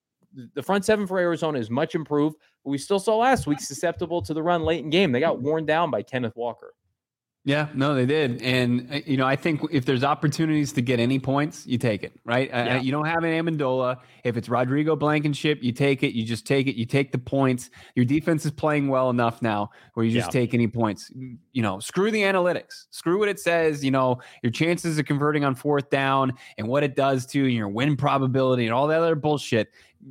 [0.54, 4.20] the front seven for Arizona is much improved, but we still saw last week susceptible
[4.22, 5.10] to the run late in game.
[5.10, 6.74] They got worn down by Kenneth Walker.
[7.44, 11.00] Yeah, no, they did, and uh, you know, I think if there's opportunities to get
[11.00, 12.48] any points, you take it, right?
[12.48, 12.76] Yeah.
[12.76, 14.00] Uh, you don't have an Amendola.
[14.24, 16.14] If it's Rodrigo Blankenship, you take it.
[16.14, 16.74] You just take it.
[16.74, 17.70] You take the points.
[17.94, 20.40] Your defense is playing well enough now where you just yeah.
[20.40, 21.10] take any points.
[21.14, 22.86] You know, screw the analytics.
[22.90, 23.82] Screw what it says.
[23.82, 27.68] You know, your chances of converting on fourth down and what it does to your
[27.68, 29.68] win probability and all that other bullshit.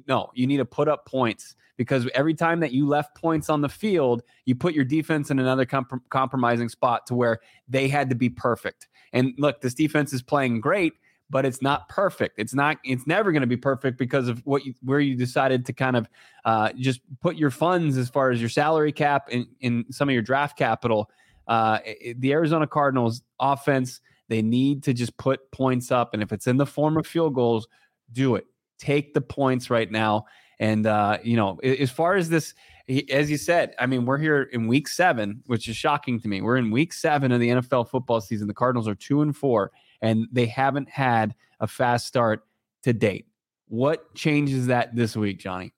[0.08, 3.62] No, you need to put up points because every time that you left points on
[3.62, 8.10] the field, you put your defense in another comp- compromising spot to where they had
[8.10, 8.88] to be perfect.
[9.14, 10.94] And look, this defense is playing great,
[11.30, 12.40] but it's not perfect.
[12.40, 12.78] It's not.
[12.84, 15.96] It's never going to be perfect because of what you, where you decided to kind
[15.96, 16.10] of
[16.46, 20.14] uh, just put your funds as far as your salary cap and in, some of
[20.14, 21.10] your draft capital.
[21.48, 21.80] Uh,
[22.18, 26.58] the Arizona Cardinals offense, they need to just put points up, and if it's in
[26.58, 27.68] the form of field goals,
[28.12, 28.46] do it.
[28.80, 30.26] Take the points right now.
[30.60, 32.54] And uh, you know, as far as this,
[33.12, 36.42] as you said, I mean, we're here in week seven, which is shocking to me.
[36.42, 38.48] We're in week seven of the NFL football season.
[38.48, 42.46] The Cardinals are two and four, and they haven't had a fast start
[42.84, 43.28] to date.
[43.68, 45.74] What changes that this week, Johnny?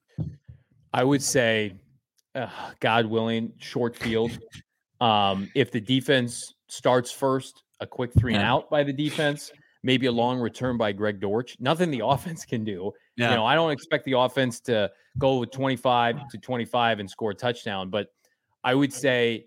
[0.92, 1.74] I would say,
[2.34, 2.48] uh,
[2.80, 4.38] God willing, short field.
[5.00, 9.50] Um, if the defense starts first, a quick three and out by the defense,
[9.82, 11.56] maybe a long return by Greg Dortch.
[11.60, 12.10] Nothing the mm-hmm.
[12.10, 12.92] offense can do.
[13.16, 13.30] Yeah.
[13.30, 17.30] You know, I don't expect the offense to go with 25 to 25 and score
[17.30, 18.08] a touchdown, but
[18.64, 19.46] I would say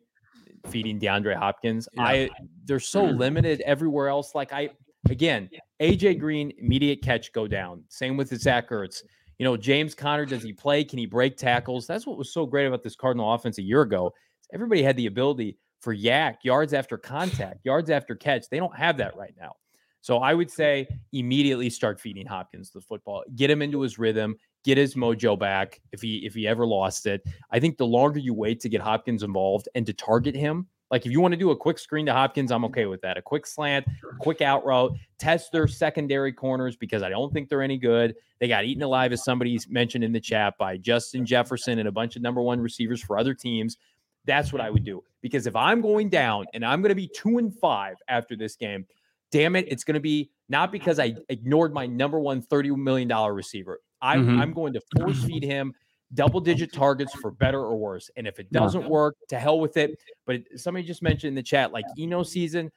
[0.68, 1.88] feeding DeAndre Hopkins.
[1.94, 2.04] Yeah.
[2.04, 2.30] I
[2.66, 3.18] they're so mm-hmm.
[3.18, 4.34] limited everywhere else.
[4.36, 4.70] Like I
[5.10, 5.50] again,
[5.82, 7.84] AJ Green, immediate catch go down.
[7.90, 9.04] Same with the Zach Ertz.
[9.40, 10.84] You know, James Conner, does he play?
[10.84, 11.88] Can he break tackles?
[11.88, 14.14] That's what was so great about this Cardinal offense a year ago.
[14.54, 18.48] Everybody had the ability for yak, yards after contact, yards after catch.
[18.50, 19.54] They don't have that right now.
[20.04, 24.36] So I would say immediately start feeding Hopkins the football, get him into his rhythm,
[24.66, 27.24] get his mojo back if he if he ever lost it.
[27.52, 31.06] I think the longer you wait to get Hopkins involved and to target him, like
[31.06, 33.18] if you want to do a quick screen to Hopkins, I'm okay with that.
[33.18, 33.88] A quick slant,
[34.20, 38.14] quick out route, test their secondary corners because I don't think they're any good.
[38.42, 41.94] They got eaten alive, as somebody's mentioned in the chat, by Justin Jefferson and a
[41.94, 43.78] bunch of number one receivers for other teams.
[44.26, 47.08] That's what I would do because if I'm going down and I'm going to be
[47.08, 48.86] two and five after this game,
[49.34, 53.10] damn it, it's going to be not because I ignored my number one $30 million
[53.10, 53.80] receiver.
[54.02, 54.40] I'm, mm-hmm.
[54.40, 55.74] I'm going to force feed him
[56.14, 58.12] double digit targets for better or worse.
[58.16, 59.98] And if it doesn't work, to hell with it.
[60.28, 62.72] But somebody just mentioned in the chat, like Eno season,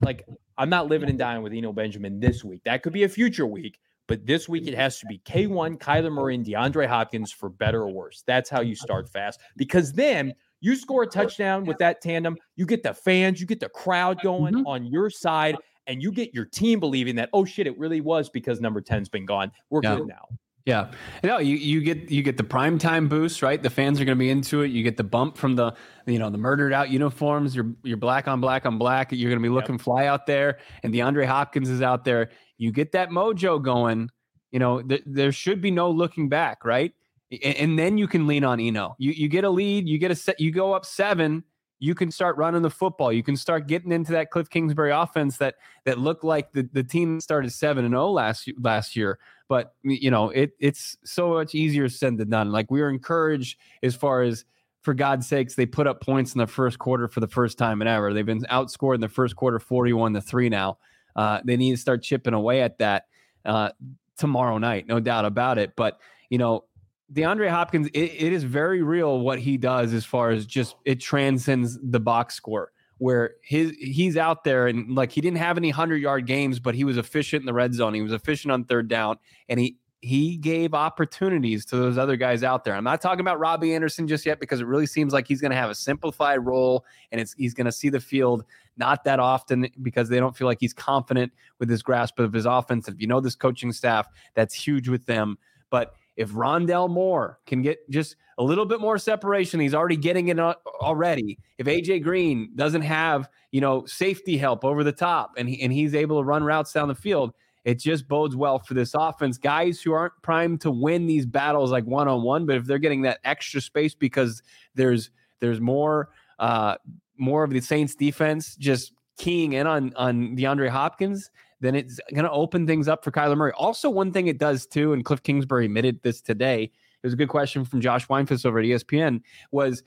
[0.00, 2.62] like I'm not living and dying with Eno Benjamin this week.
[2.64, 3.78] That could be a future week.
[4.06, 7.82] But this week it has to be K1, Kyler Murray, and DeAndre Hopkins for better
[7.82, 8.24] or worse.
[8.26, 9.38] That's how you start fast.
[9.58, 13.60] Because then you score a touchdown with that tandem, you get the fans, you get
[13.60, 14.66] the crowd going mm-hmm.
[14.66, 15.56] on your side,
[15.88, 19.08] and you get your team believing that oh shit it really was because number 10's
[19.08, 19.50] been gone.
[19.70, 19.96] We're yeah.
[19.96, 20.28] good now.
[20.64, 20.90] Yeah.
[21.24, 23.60] No you, you get you get the prime time boost right?
[23.60, 24.70] The fans are going to be into it.
[24.70, 25.74] You get the bump from the
[26.06, 27.56] you know the murdered out uniforms.
[27.56, 29.08] You're you're black on black on black.
[29.10, 29.80] You're going to be looking yep.
[29.80, 32.30] fly out there and DeAndre Hopkins is out there.
[32.58, 34.10] You get that mojo going.
[34.52, 36.92] You know th- there should be no looking back right?
[37.30, 38.94] And, and then you can lean on Eno.
[38.98, 41.44] You you get a lead you get a set you go up 7
[41.78, 43.12] you can start running the football.
[43.12, 46.82] You can start getting into that Cliff Kingsbury offense that that looked like the, the
[46.82, 49.18] team started seven and zero oh last last year.
[49.48, 52.52] But you know, it it's so much easier said than done.
[52.52, 54.44] Like we were encouraged as far as
[54.82, 57.82] for God's sakes, they put up points in the first quarter for the first time
[57.82, 58.12] in ever.
[58.12, 60.48] They've been outscored in the first quarter, forty-one to three.
[60.48, 60.78] Now
[61.16, 63.06] uh, they need to start chipping away at that
[63.44, 63.70] uh,
[64.16, 65.74] tomorrow night, no doubt about it.
[65.76, 65.98] But
[66.30, 66.64] you know,
[67.12, 71.00] DeAndre Hopkins, it, it is very real what he does as far as just it
[71.00, 72.72] transcends the box score.
[72.98, 76.74] Where his he's out there and like he didn't have any hundred yard games, but
[76.74, 77.94] he was efficient in the red zone.
[77.94, 79.18] He was efficient on third down,
[79.48, 82.74] and he he gave opportunities to those other guys out there.
[82.74, 85.50] I'm not talking about Robbie Anderson just yet because it really seems like he's going
[85.50, 88.44] to have a simplified role and it's he's going to see the field
[88.76, 92.46] not that often because they don't feel like he's confident with his grasp of his
[92.46, 92.86] offense.
[92.86, 95.36] If you know this coaching staff, that's huge with them.
[95.68, 100.28] But if Rondale Moore can get just a little bit more separation, he's already getting
[100.28, 101.38] it already.
[101.58, 105.72] If AJ Green doesn't have, you know, safety help over the top and he, and
[105.72, 109.38] he's able to run routes down the field, it just bodes well for this offense.
[109.38, 112.78] Guys who aren't primed to win these battles like one on one, but if they're
[112.78, 114.42] getting that extra space because
[114.74, 116.08] there's there's more
[116.40, 116.76] uh
[117.16, 122.24] more of the Saints defense just keying in on on DeAndre Hopkins, then it's going
[122.24, 123.52] to open things up for Kyler Murray.
[123.56, 127.16] Also, one thing it does too, and Cliff Kingsbury admitted this today, it was a
[127.16, 129.20] good question from Josh Weinfuss over at ESPN.
[129.50, 129.82] Was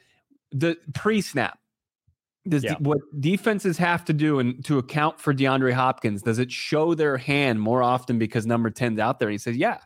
[0.51, 1.59] the pre-snap?
[2.47, 2.75] Does Yeah.
[2.75, 6.23] the- what defenses have to do and to account for DeAndre Hopkins?
[6.23, 9.27] Does it show their hand more often because number 10's out there?
[9.27, 9.77] And he says, yeah,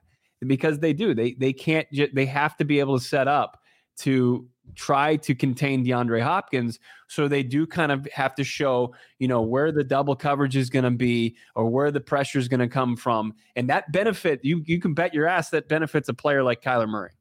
[0.46, 1.14] because they do.
[1.14, 1.92] They they can't.
[1.92, 3.60] Ju- they have to be able to set up
[3.98, 6.80] to try to contain DeAndre Hopkins.
[7.08, 10.70] So they do kind of have to show, you know, where the double coverage is
[10.70, 13.34] going to be or where the pressure is going to come from.
[13.56, 16.90] And that benefit, you you can bet your ass that benefits a player like Kyler
[16.90, 17.12] Murray.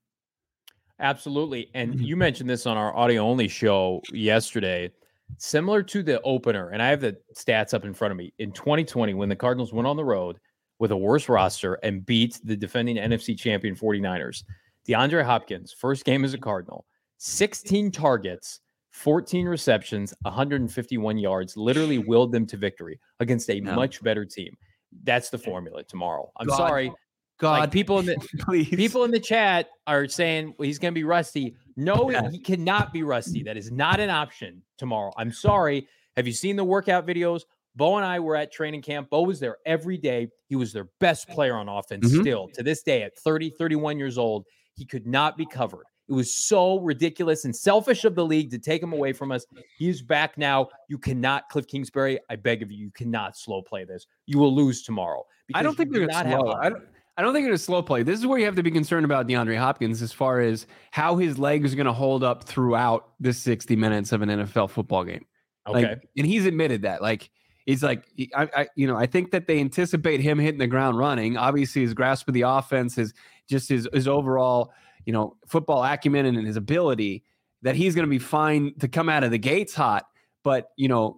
[1.01, 1.71] Absolutely.
[1.75, 2.07] And Mhm.
[2.07, 4.91] you mentioned this on our audio only show yesterday.
[5.39, 8.33] Similar to the opener, and I have the stats up in front of me.
[8.39, 10.39] In 2020, when the Cardinals went on the road
[10.79, 14.45] with a worse roster and beat the defending NFC champion 49ers,
[14.89, 16.85] DeAndre Hopkins, first game as a Cardinal,
[17.19, 18.61] 16 targets,
[18.93, 23.75] 14 receptions, 151 yards, literally willed them to victory against a Yeah.
[23.75, 24.57] much better team.
[25.03, 26.31] That's the formula tomorrow.
[26.39, 26.93] I'm God, sorry.
[27.41, 28.69] God, Like people in the please.
[28.69, 31.57] people in the chat are saying well, he's going to be rusty.
[31.77, 32.31] No, Yeah.
[32.31, 33.43] he cannot be rusty.
[33.43, 35.13] That is not an option tomorrow.
[35.17, 35.89] I'm sorry.
[36.17, 37.43] Have you seen the workout videos?
[37.75, 39.11] Bo and I were at training camp.
[39.11, 40.29] Bo was there every day.
[40.47, 42.21] He was their best player on offense Mhm.
[42.21, 44.45] still to this day at 30, 31 years old.
[44.75, 45.85] He could not be covered.
[46.09, 49.47] It was so ridiculous and selfish of the league to take him away from us.
[49.79, 50.69] He is back now.
[50.89, 54.07] You cannot, Cliff Kingsbury, I beg of you, you cannot slow play this.
[54.27, 55.25] You will lose tomorrow.
[55.55, 56.53] I don't think they're going to slow.
[56.53, 56.85] I don't,
[57.17, 58.03] I don't think it's a slow play.
[58.03, 61.17] This is where you have to be concerned about DeAndre Hopkins as far as how
[61.17, 65.05] his legs are going to hold up throughout the 60 minutes of an NFL football
[65.05, 65.25] game.
[65.67, 65.89] Okay.
[65.89, 67.01] Like, and he's admitted that.
[67.01, 67.31] Like,
[67.67, 70.99] he's like, I, I, you know, I think that they anticipate him hitting the ground
[70.99, 71.37] running.
[71.37, 73.15] Obviously, his grasp of the offense, his
[73.49, 74.73] just his his overall,
[75.05, 77.25] you know, football acumen and his ability
[77.63, 80.05] that he's going to be fine to come out of the gates hot.
[80.45, 81.17] But you know,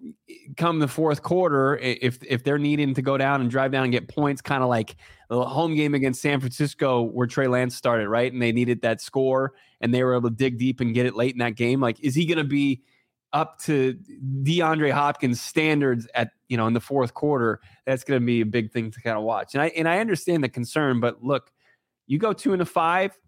[0.57, 3.93] come the fourth quarter, if if they're needing to go down and drive down and
[3.93, 4.95] get points, kind of like
[5.29, 8.33] the home game against San Francisco where Trey Lance started, right?
[8.33, 11.17] And they needed that score, and they were able to dig deep and get it
[11.17, 11.81] late in that game.
[11.81, 12.83] Like, is he going to be
[13.33, 13.99] up to
[14.45, 17.59] DeAndre Hopkins standards at you know in the fourth quarter?
[17.85, 19.55] That's going to be a big thing to kind of watch.
[19.55, 21.51] And I and I understand the concern, but look,
[22.07, 23.19] you go two and a five.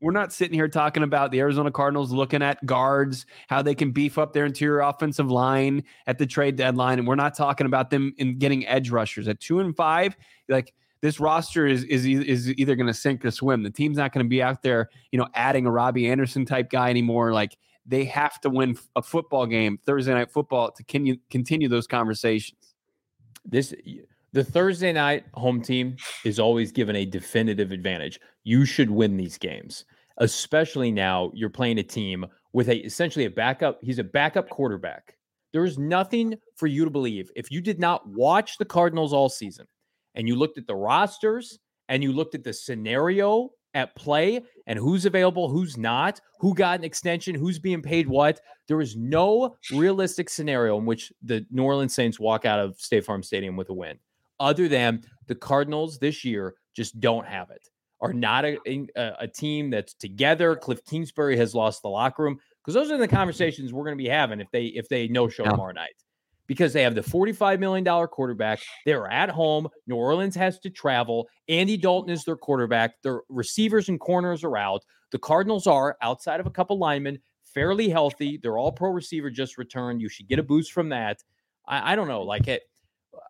[0.00, 3.92] We're not sitting here talking about the Arizona Cardinals looking at guards, how they can
[3.92, 7.90] beef up their interior offensive line at the trade deadline, and we're not talking about
[7.90, 10.16] them in getting edge rushers at two and five.
[10.48, 13.62] Like this roster is is is either going to sink or swim.
[13.62, 16.70] The team's not going to be out there, you know, adding a Robbie Anderson type
[16.70, 17.32] guy anymore.
[17.32, 21.86] Like they have to win a football game, Thursday night football, to continue continue those
[21.86, 22.74] conversations.
[23.44, 23.74] this
[24.32, 28.18] the Thursday night home team is always given a definitive advantage.
[28.44, 29.84] You should win these games,
[30.18, 33.78] especially now you're playing a team with a essentially a backup.
[33.82, 35.16] He's a backup quarterback.
[35.52, 39.28] There is nothing for you to believe if you did not watch the Cardinals all
[39.28, 39.66] season
[40.14, 44.78] and you looked at the rosters and you looked at the scenario at play and
[44.78, 48.40] who's available, who's not, who got an extension, who's being paid what.
[48.68, 53.04] There is no realistic scenario in which the New Orleans Saints walk out of State
[53.04, 53.98] Farm Stadium with a win,
[54.42, 57.68] other than the Cardinals this year just don't have it.
[58.00, 58.88] Are not a, a,
[59.20, 60.56] a team that's together.
[60.56, 63.14] Cliff Kingsbury has lost the locker room because those are the mm-hmm.
[63.14, 65.50] conversations we're going to be having if they if they no show Yeah.
[65.50, 65.94] tomorrow night
[66.48, 68.60] because they have the $45 million quarterback.
[68.84, 69.68] They're at home.
[69.86, 71.28] New Orleans has to travel.
[71.48, 73.00] Andy Dalton is their quarterback.
[73.02, 74.82] Their receivers and corners are out.
[75.12, 77.20] The Cardinals are, outside of a couple linemen,
[77.54, 78.38] fairly healthy.
[78.42, 80.00] They're all pro receiver just returned.
[80.00, 81.22] You should get a boost from that.
[81.66, 82.22] I, I don't know.
[82.22, 82.62] Like it,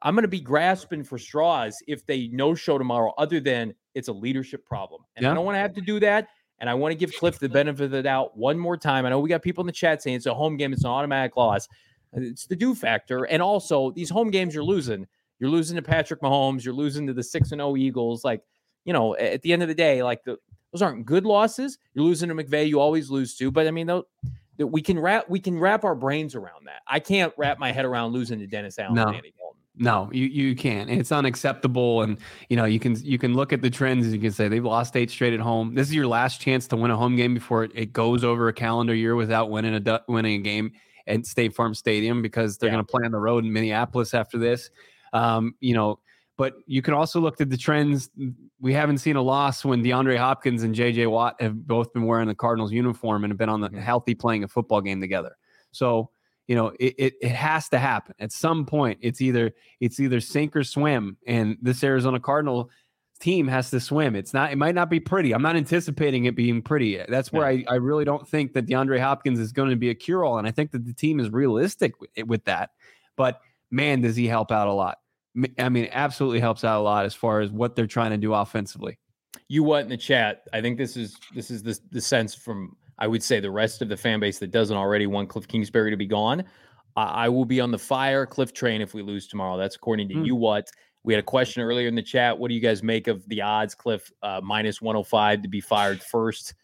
[0.03, 4.09] I'm going to be grasping for straws if they no show tomorrow, other than it's
[4.09, 5.03] a leadership problem.
[5.17, 6.29] And I don't want to have to do that.
[6.59, 9.05] And I want to give Cliff the benefit of the doubt one more time.
[9.05, 10.91] I know we got people in the chat saying it's a home game, it's an
[10.91, 11.69] automatic loss.
[12.12, 13.25] It's the do factor.
[13.25, 15.07] And also, these home games you're losing.
[15.38, 16.65] You're losing to Patrick Mahomes.
[16.65, 18.23] You're losing to the 6 and 0 Eagles.
[18.23, 18.43] Like,
[18.85, 20.37] you know, at the end of the day, like the,
[20.73, 21.79] those aren't good losses.
[21.95, 22.69] You're losing to McVay.
[22.69, 23.51] You always lose to.
[23.51, 24.05] But I mean, though,
[24.59, 26.83] that we can wrap we can wrap our brains around that.
[26.87, 29.07] I can't wrap my head around losing to Dennis Allen No.
[29.07, 29.62] and Andy Dalton.
[29.75, 30.91] No, you you can't.
[30.91, 32.03] It's unacceptable.
[32.03, 32.19] And
[32.51, 34.63] you know, you can you can look at the trends and you can say they've
[34.65, 35.75] lost eight straight at home.
[35.75, 38.49] This is your last chance to win a home game before it, it goes over
[38.49, 40.73] a calendar year without winning a winning a game
[41.07, 42.75] at State Farm Stadium because they're Yeah.
[42.75, 44.71] going to play on the road in Minneapolis after this.
[45.15, 45.99] Um, you know,
[46.37, 48.11] but you can also look at the trends.
[48.61, 52.29] We haven't seen a loss when DeAndre Hopkins and JJ Watt have both been wearing
[52.29, 53.79] the Cardinals uniform and have been on the Mhm.
[53.83, 55.35] healthy playing a football game together.
[55.73, 56.11] So
[56.48, 58.98] you know it, it it has to happen at some point.
[59.02, 62.70] It's either it's either sink or swim, and this Arizona Cardinal
[63.20, 64.16] team has to swim.
[64.16, 64.52] It's not.
[64.52, 65.33] It might not be pretty.
[65.33, 67.00] I'm not anticipating it being pretty.
[67.09, 69.94] That's where I, I really don't think that DeAndre Hopkins is going to be a
[69.94, 72.70] cure all, and I think that the team is realistic with, with that.
[73.16, 74.98] But man, does he help out a lot.
[75.59, 78.35] i mean, absolutely helps out a lot as far as what they're trying to do
[78.35, 78.98] offensively.
[79.48, 80.42] you what in the chat.
[80.52, 83.83] I think this is this is the the sense from I would say the rest
[83.83, 86.45] of the fan base that doesn't already want Cliff Kingsbury to be gone.
[86.95, 89.57] I will be on the fire Cliff train if we lose tomorrow.
[89.57, 90.25] That's according to mm.
[90.25, 90.71] you what.
[91.03, 92.38] We had a question earlier in the chat.
[92.38, 96.01] What do you guys make of the odds, Cliff, uh, minus 105 to be fired
[96.01, 96.55] first?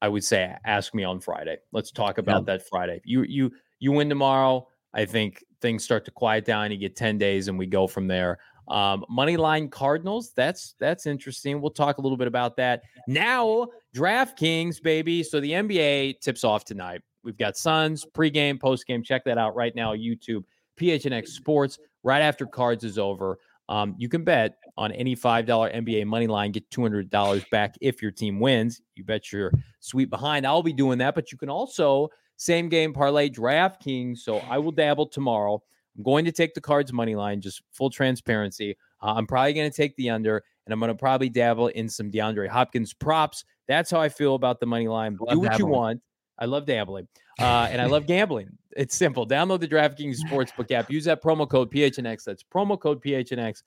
[0.00, 1.58] I would say ask me on Friday.
[1.72, 2.56] Let's talk about yeah.
[2.56, 3.02] that Friday.
[3.04, 4.66] You you you win tomorrow.
[4.94, 6.72] I think things start to quiet down.
[6.72, 8.38] You get 10 days and we go from there.
[8.68, 10.32] Um, money line Cardinals.
[10.34, 11.60] That's that's interesting.
[11.60, 12.82] We'll talk a little bit about that.
[13.06, 15.22] Now, DraftKings, baby.
[15.22, 17.02] So the NBA tips off tonight.
[17.24, 19.04] We've got Suns pregame, postgame.
[19.04, 19.94] Check that out right now.
[19.94, 20.44] YouTube,
[20.80, 21.78] PHNX Sports.
[22.02, 23.38] Right after cards is over.
[23.68, 28.10] Um, you can bet on any $5 NBA money line, get $200 back if your
[28.10, 28.80] team wins.
[28.96, 30.46] You bet your sweet behind.
[30.46, 34.18] I'll be doing that, but you can also same game parlay DraftKings.
[34.18, 35.62] So I will dabble tomorrow.
[35.96, 38.76] I'm going to take the cards money line, just full transparency.
[39.02, 41.88] Uh, I'm probably going to take the under, and I'm going to probably dabble in
[41.88, 43.44] some DeAndre Hopkins props.
[43.68, 45.12] That's how I feel about the money line.
[45.12, 45.58] Do what dabbling.
[45.58, 46.00] you want.
[46.38, 47.08] I love dabbling,
[47.40, 48.48] uh, and I love gambling.
[48.74, 49.26] It's simple.
[49.26, 50.90] Download the DraftKings Sportsbook app.
[50.90, 52.24] Use that promo code PHNX.
[52.24, 53.62] That's promo code PHNX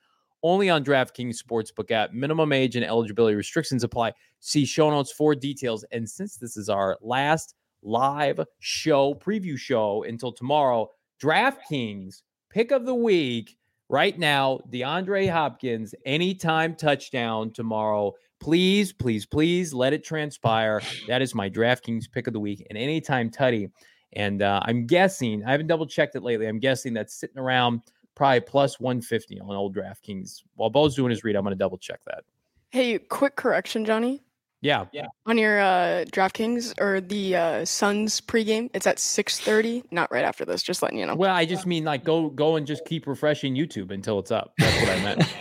[0.46, 2.14] only on DraftKings Sportsbook app.
[2.14, 4.14] Minimum age and eligibility restrictions apply.
[4.40, 5.84] See show notes for details.
[5.92, 10.90] And since this is our last live show, preview show until tomorrow,
[11.21, 13.58] DraftKings pick of the week
[13.89, 18.13] right now DeAndre Hopkins, anytime touchdown tomorrow.
[18.39, 20.82] Please, please, please let it transpire.
[21.08, 23.71] That is my DraftKings pick of the week and anytime tutty.
[24.13, 26.47] And uh, I'm guessing, I haven't double checked it lately.
[26.47, 27.82] I'm guessing that's sitting around
[28.15, 30.43] probably plus 150 on old DraftKings.
[30.56, 32.23] While Bo's doing his read, I'm going to double check that.
[32.71, 34.25] Hey, quick correction, Johnny.
[34.65, 35.06] Yeah, yeah.
[35.28, 39.84] On your uh, DraftKings or the uh, Suns pregame, it's at 6:30.
[39.91, 40.63] Not right after this.
[40.63, 41.13] Just letting you know.
[41.13, 44.54] Well, I just mean like go go and just keep refreshing YouTube until it's up.
[44.58, 45.36] That's what I meant.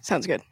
[0.00, 0.42] Sounds good.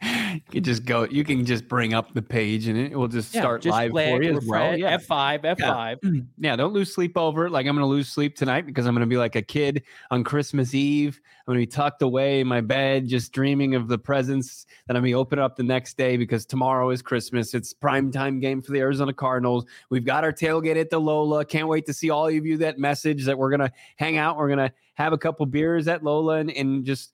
[0.50, 1.04] You just go.
[1.04, 3.92] You can just bring up the page and it will just yeah, start just live
[3.92, 4.76] for you as well.
[4.76, 4.98] Yeah.
[4.98, 5.98] F5, F5.
[6.02, 6.20] Yeah.
[6.38, 7.50] yeah, don't lose sleep over it.
[7.50, 9.84] Like I'm going to lose sleep tonight because I'm going to be like a kid
[10.10, 11.20] on Christmas Eve.
[11.46, 14.96] I'm going to be tucked away in my bed, just dreaming of the presents that
[14.96, 17.54] I'm going to open up the next day because tomorrow is Christmas.
[17.54, 19.64] It's prime time game for the Arizona Cardinals.
[19.90, 21.44] We've got our tailgate at the Lola.
[21.44, 24.36] Can't wait to see all of you that message that we're going to hang out.
[24.36, 27.12] We're going to have a couple beers at Lola and, and just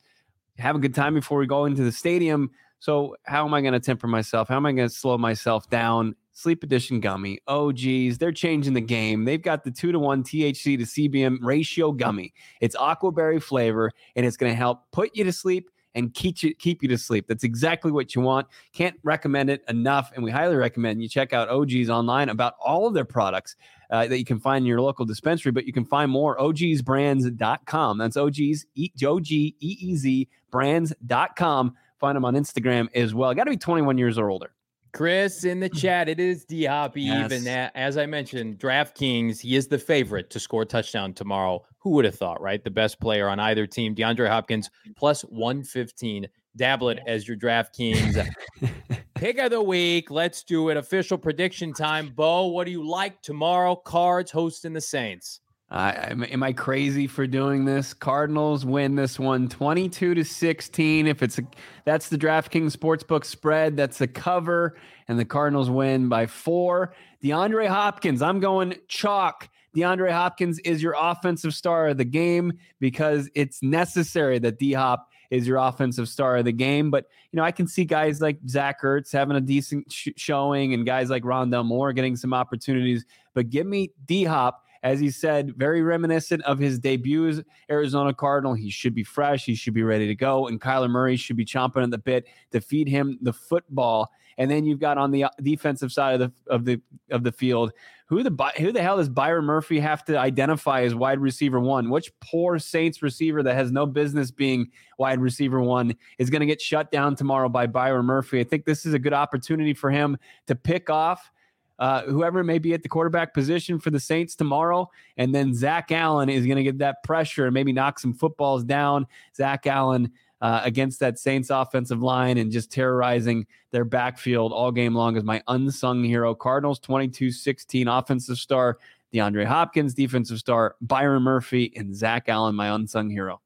[0.58, 2.50] have a good time before we go into the stadium.
[2.78, 4.48] So, how am I going to temper myself?
[4.48, 6.16] How am I going to slow myself down?
[6.32, 7.38] Sleep Edition gummy.
[7.46, 9.24] Oh, geez, they're changing the game.
[9.24, 12.32] They've got the two to one THC to CBN ratio gummy.
[12.60, 16.54] It's aquaberry flavor, and it's going to help put you to sleep and keep you
[16.54, 17.26] keep you to sleep.
[17.26, 18.46] That's exactly what you want.
[18.72, 22.86] Can't recommend it enough, and we highly recommend you check out OGeez online about all
[22.86, 23.56] of their products
[23.90, 25.52] uh, that you can find in your local dispensary.
[25.52, 27.98] But you can find more OGeezBrands.com.
[27.98, 28.64] That's OGeez
[29.04, 31.74] O G E E Z Brands.com.
[31.98, 33.32] Find them on Instagram as well.
[33.34, 34.52] Got to be 21 years or older.
[34.92, 35.78] Chris in the mm-hmm.
[35.78, 37.32] chat, it is D Hop yes.
[37.32, 41.64] Even as I mentioned, DraftKings, he is the favorite to score a touchdown tomorrow.
[41.78, 42.62] Who would have thought, right?
[42.62, 46.28] The best player on either team, DeAndre Hopkins, plus 115.
[46.54, 48.28] Dabble it as your DraftKings
[49.14, 50.10] pick of the week.
[50.10, 50.76] Let's do it.
[50.76, 52.12] Official prediction time.
[52.14, 53.74] Bo, what do you like tomorrow?
[53.74, 55.40] Cards hosting the Saints.
[55.72, 57.94] Uh, am, am, I crazy for doing this?
[57.94, 61.06] Cardinals win this one 22 to 16.
[61.06, 61.42] If it's a,
[61.86, 64.76] that's the DraftKings Sportsbook spread, that's a cover,
[65.08, 66.94] and the Cardinals win by four.
[67.24, 69.48] DeAndre Hopkins, I'm going chalk.
[69.74, 75.08] DeAndre Hopkins is your offensive star of the game because it's necessary that D Hop
[75.30, 76.90] is your offensive star of the game.
[76.90, 80.74] But, you know, I can see guys like Zach Ertz having a decent sh- showing
[80.74, 83.06] and guys like Rondale Moore getting some opportunities.
[83.32, 88.12] But give me D Hop as he said, very reminiscent of his debut as Arizona
[88.12, 88.54] Cardinal.
[88.54, 89.44] He should be fresh.
[89.44, 90.48] He should be ready to go.
[90.48, 94.10] And Kyler Murray should be chomping at the bit to feed him the football.
[94.38, 97.30] And then you've got on the uh, defensive side of the of the of the
[97.30, 97.72] field,
[98.06, 101.90] who the who the hell does Byron Murphy have to identify as wide receiver one?
[101.90, 106.46] Which poor Saints receiver that has no business being wide receiver one is going to
[106.46, 108.40] get shut down tomorrow by Byron Murphy?
[108.40, 110.16] I think this is a good opportunity for him
[110.46, 111.30] to pick off
[111.78, 114.90] uh, whoever may be at the quarterback position for the Saints tomorrow.
[115.16, 118.64] And then Zach Allen is going to get that pressure and maybe knock some footballs
[118.64, 119.06] down.
[119.34, 124.94] Zach Allen uh, against that Saints offensive line and just terrorizing their backfield all game
[124.94, 126.34] long is my unsung hero.
[126.34, 128.78] Cardinals 22 16 offensive star,
[129.14, 133.40] DeAndre Hopkins, defensive star, Byron Murphy, and Zach Allen, my unsung hero.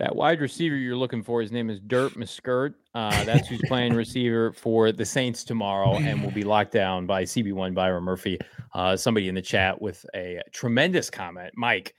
[0.00, 2.72] That wide receiver you're looking for, his name is Dirt Muskert.
[2.94, 7.24] Uh, that's who's playing receiver for the Saints tomorrow and will be locked down by
[7.24, 8.38] CB1 Byron Murphy.
[8.72, 11.52] Uh, somebody in the chat with a tremendous comment.
[11.54, 11.94] Mike,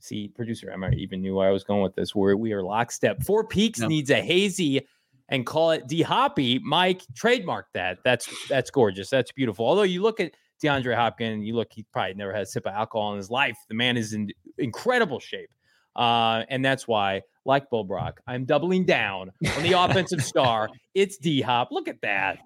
[0.00, 2.12] see, producer Emma even knew where I was going with this.
[2.12, 3.22] Where we are lockstep.
[3.22, 4.84] Four Peaks needs a hazy
[5.28, 7.98] and call it D Hoppy, Mike trademark that.
[8.02, 9.10] That's that's gorgeous.
[9.10, 9.64] That's beautiful.
[9.64, 12.72] Although you look at DeAndre Hopkins, you look, he probably never had a sip of
[12.74, 13.56] alcohol in his life.
[13.68, 15.50] The man is in incredible shape.
[15.94, 20.68] Uh, and that's why, like Bo Brock, I'm doubling down on the offensive star.
[20.94, 21.68] It's D Hop.
[21.70, 22.38] Look at that.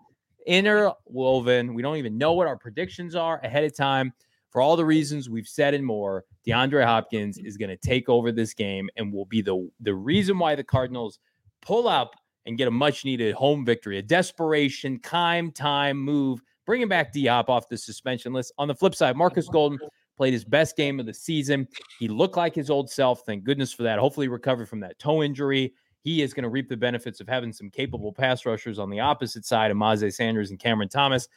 [0.46, 1.74] Interwoven.
[1.74, 4.12] We don't even know what our predictions are ahead of time.
[4.50, 8.32] For all the reasons we've said and more, DeAndre Hopkins is going to take over
[8.32, 11.18] this game and will be the, the reason why the Cardinals
[11.60, 12.14] pull up
[12.46, 17.26] and get a much needed home victory, a desperation, time, time move, bringing back D
[17.26, 18.52] Hop off the suspension list.
[18.56, 19.78] On the flip side, Marcus Golden
[20.18, 21.66] played his best game of the season.
[21.98, 23.22] He looked like his old self.
[23.24, 23.98] Thank goodness for that.
[23.98, 25.72] Hopefully, recovered from that toe injury.
[26.02, 29.00] He is going to reap the benefits of having some capable pass rushers on the
[29.00, 31.28] opposite side of Myjai Sanders and Cameron Thomas.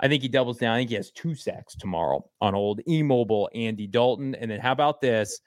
[0.00, 0.74] I think he doubles down.
[0.74, 4.34] I think he has two sacks tomorrow on old immobile Andy Dalton.
[4.34, 5.40] And then how about this?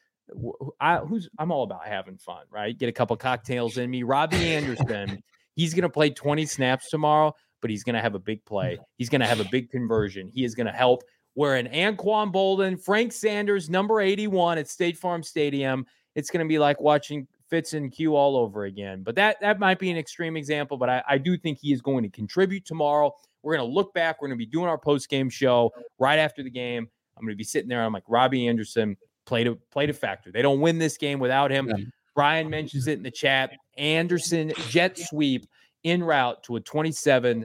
[0.79, 2.77] I, who's I'm all about having fun, right?
[2.77, 4.03] Get a couple cocktails in me.
[4.03, 5.21] Robbie Anderson,
[5.55, 8.79] he's going to play 20 snaps tomorrow, but he's going to have a big play.
[8.97, 10.29] He's going to have a big conversion.
[10.33, 11.03] He is going to help.
[11.35, 16.49] Where in Anquan Boldin, Frank Sanders, number 81 at State Farm Stadium, it's going to
[16.49, 19.03] be like watching Fitz and Q all over again.
[19.03, 21.81] But that that might be an extreme example, but I, I do think he is
[21.81, 23.13] going to contribute tomorrow.
[23.43, 24.21] We're going to look back.
[24.21, 26.89] We're going to be doing our post game show right after the game.
[27.17, 27.83] I'm going to be sitting there.
[27.83, 30.31] I'm like Robbie Anderson played a played a factor.
[30.31, 31.67] They don't win this game without him.
[31.67, 31.85] Yeah.
[32.15, 33.51] Brian mentions it in the chat.
[33.77, 35.45] Anderson jet sweep
[35.83, 37.43] en route to a 27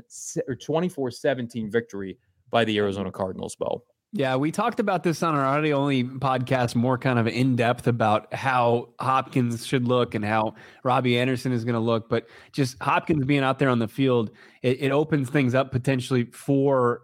[0.49, 2.16] or 24-17 victory
[2.51, 3.84] by the Arizona Cardinals, Bo.
[4.12, 7.86] Yeah, we talked about this on our audio only podcast, more kind of in depth
[7.86, 12.09] about how Hopkins should look and how Robbie Anderson is going to look.
[12.09, 14.32] But just Hopkins being out there on the field,
[14.62, 17.03] it, it opens things up potentially for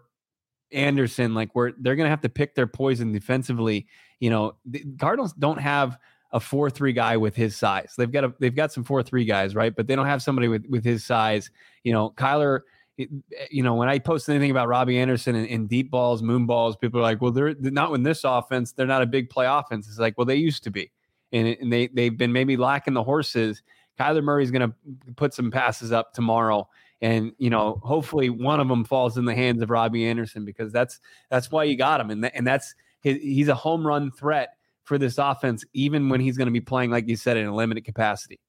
[0.73, 3.87] Anderson, like where they're going to have to pick their poison defensively.
[4.19, 5.97] You know, the Cardinals don't have
[6.33, 7.93] a four three guy with his size.
[7.97, 9.73] They've got a they've got some four three guys, right?
[9.73, 11.51] But they don't have somebody with with his size.
[11.83, 12.61] You know, Kyler
[12.99, 13.05] Eh,
[13.51, 16.75] you know, when I post anything about Robbie Anderson and, and, deep balls, moon balls,
[16.75, 18.71] people are like, well, they're, they're not in this offense.
[18.71, 19.87] They're not a big play offense.
[19.87, 20.91] It's like, well, they used to be.
[21.31, 23.61] And, and they, they've been maybe lacking the horses.
[23.99, 24.75] Kyler Murray's going to
[25.15, 26.67] put some passes up tomorrow.
[27.01, 30.71] And, you know, hopefully one of them falls in the hands of Robbie Anderson because
[30.71, 32.09] that's, that's why you got him.
[32.09, 36.21] And, th- and that's, his, he's a home run threat for this offense, even when
[36.21, 38.39] he's going to be playing, like you said, in a limited capacity.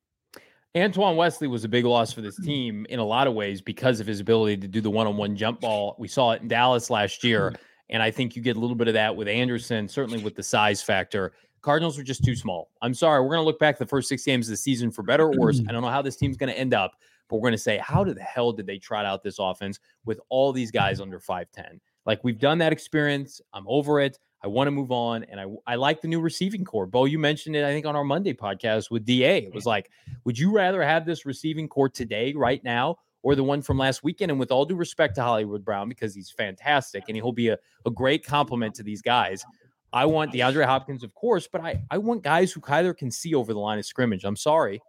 [0.76, 2.44] Antoine Wesley was a big loss for this mm.
[2.44, 5.60] team in a lot of ways because of his ability to do the one-on-one jump
[5.60, 5.96] ball.
[5.98, 7.56] We saw it in Dallas last year, mm.
[7.90, 10.42] and I think you get a little bit of that with Anderson, certainly with the
[10.42, 11.32] size factor.
[11.62, 12.70] Cardinals were just too small.
[12.82, 13.20] I'm sorry.
[13.20, 15.38] We're going to look back the first six games of the season for better or
[15.38, 15.58] worse.
[15.58, 15.68] Mm.
[15.68, 16.92] I don't know how this team's going to end up,
[17.28, 20.20] but we're going to say, how the hell did they trot out this offense with
[20.28, 21.80] all these guys under 5'10?
[22.06, 23.40] Like we've done that experience.
[23.52, 24.18] I'm over it.
[24.42, 26.86] I want to move on, and I I like the new receiving corps.
[26.86, 29.38] Bo, you mentioned it, I think, on our Monday podcast with Da.
[29.38, 29.68] It was mm-hmm.
[29.68, 29.90] like,
[30.24, 34.04] would you rather have this receiving corps today, right now, or the one from last
[34.04, 34.30] weekend?
[34.30, 37.58] And with all due respect to Hollywood Brown, because he's fantastic and he'll be a,
[37.84, 39.44] a great compliment to these guys.
[39.92, 43.34] I want DeAndre Hopkins, of course, but I, I want guys who Kyler can see
[43.34, 44.24] over the line of scrimmage.
[44.24, 44.80] I'm sorry.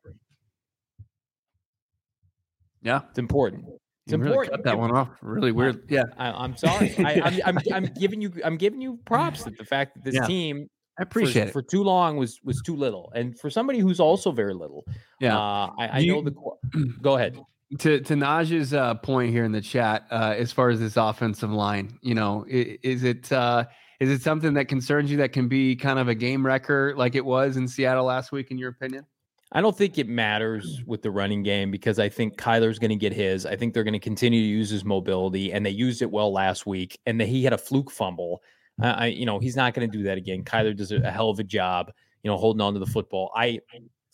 [2.81, 3.01] Yeah.
[3.09, 3.65] It's important.
[4.09, 4.51] It's you important.
[4.51, 5.09] Really cut that one off.
[5.21, 5.83] Really weird.
[5.89, 6.03] Yeah.
[6.17, 6.93] I, am sorry.
[6.97, 10.03] I, am I'm, I'm, I'm giving you I'm giving you props that the fact that
[10.03, 10.25] this yeah.
[10.25, 10.67] team
[10.99, 11.53] I appreciate for, it.
[11.53, 14.83] for too long was was too little, and for somebody who's also very little.
[15.19, 15.37] Yeah.
[15.37, 16.93] Uh, I, I you, know the.
[17.01, 17.39] Go ahead.
[17.79, 21.51] To to Naj's uh, point here in the chat, uh, as far as this offensive
[21.51, 23.65] line, you know, is, is it uh,
[23.99, 27.15] is it something that concerns you that can be kind of a game wrecker like
[27.15, 29.05] it was in Seattle last week, in your opinion?
[29.51, 32.95] I don't think it matters with the running game because I think Kyler's going to
[32.95, 33.47] get his.
[33.47, 36.31] I think they're going to continue to use his mobility, and they used it well
[36.31, 36.99] last week.
[37.07, 38.43] And that he had a fluke fumble.
[38.81, 40.43] I, you know, he's not going to do that again.
[40.43, 41.91] Kyler does a, a, hell of a job,
[42.23, 43.31] you know, holding on to the football.
[43.35, 43.59] I,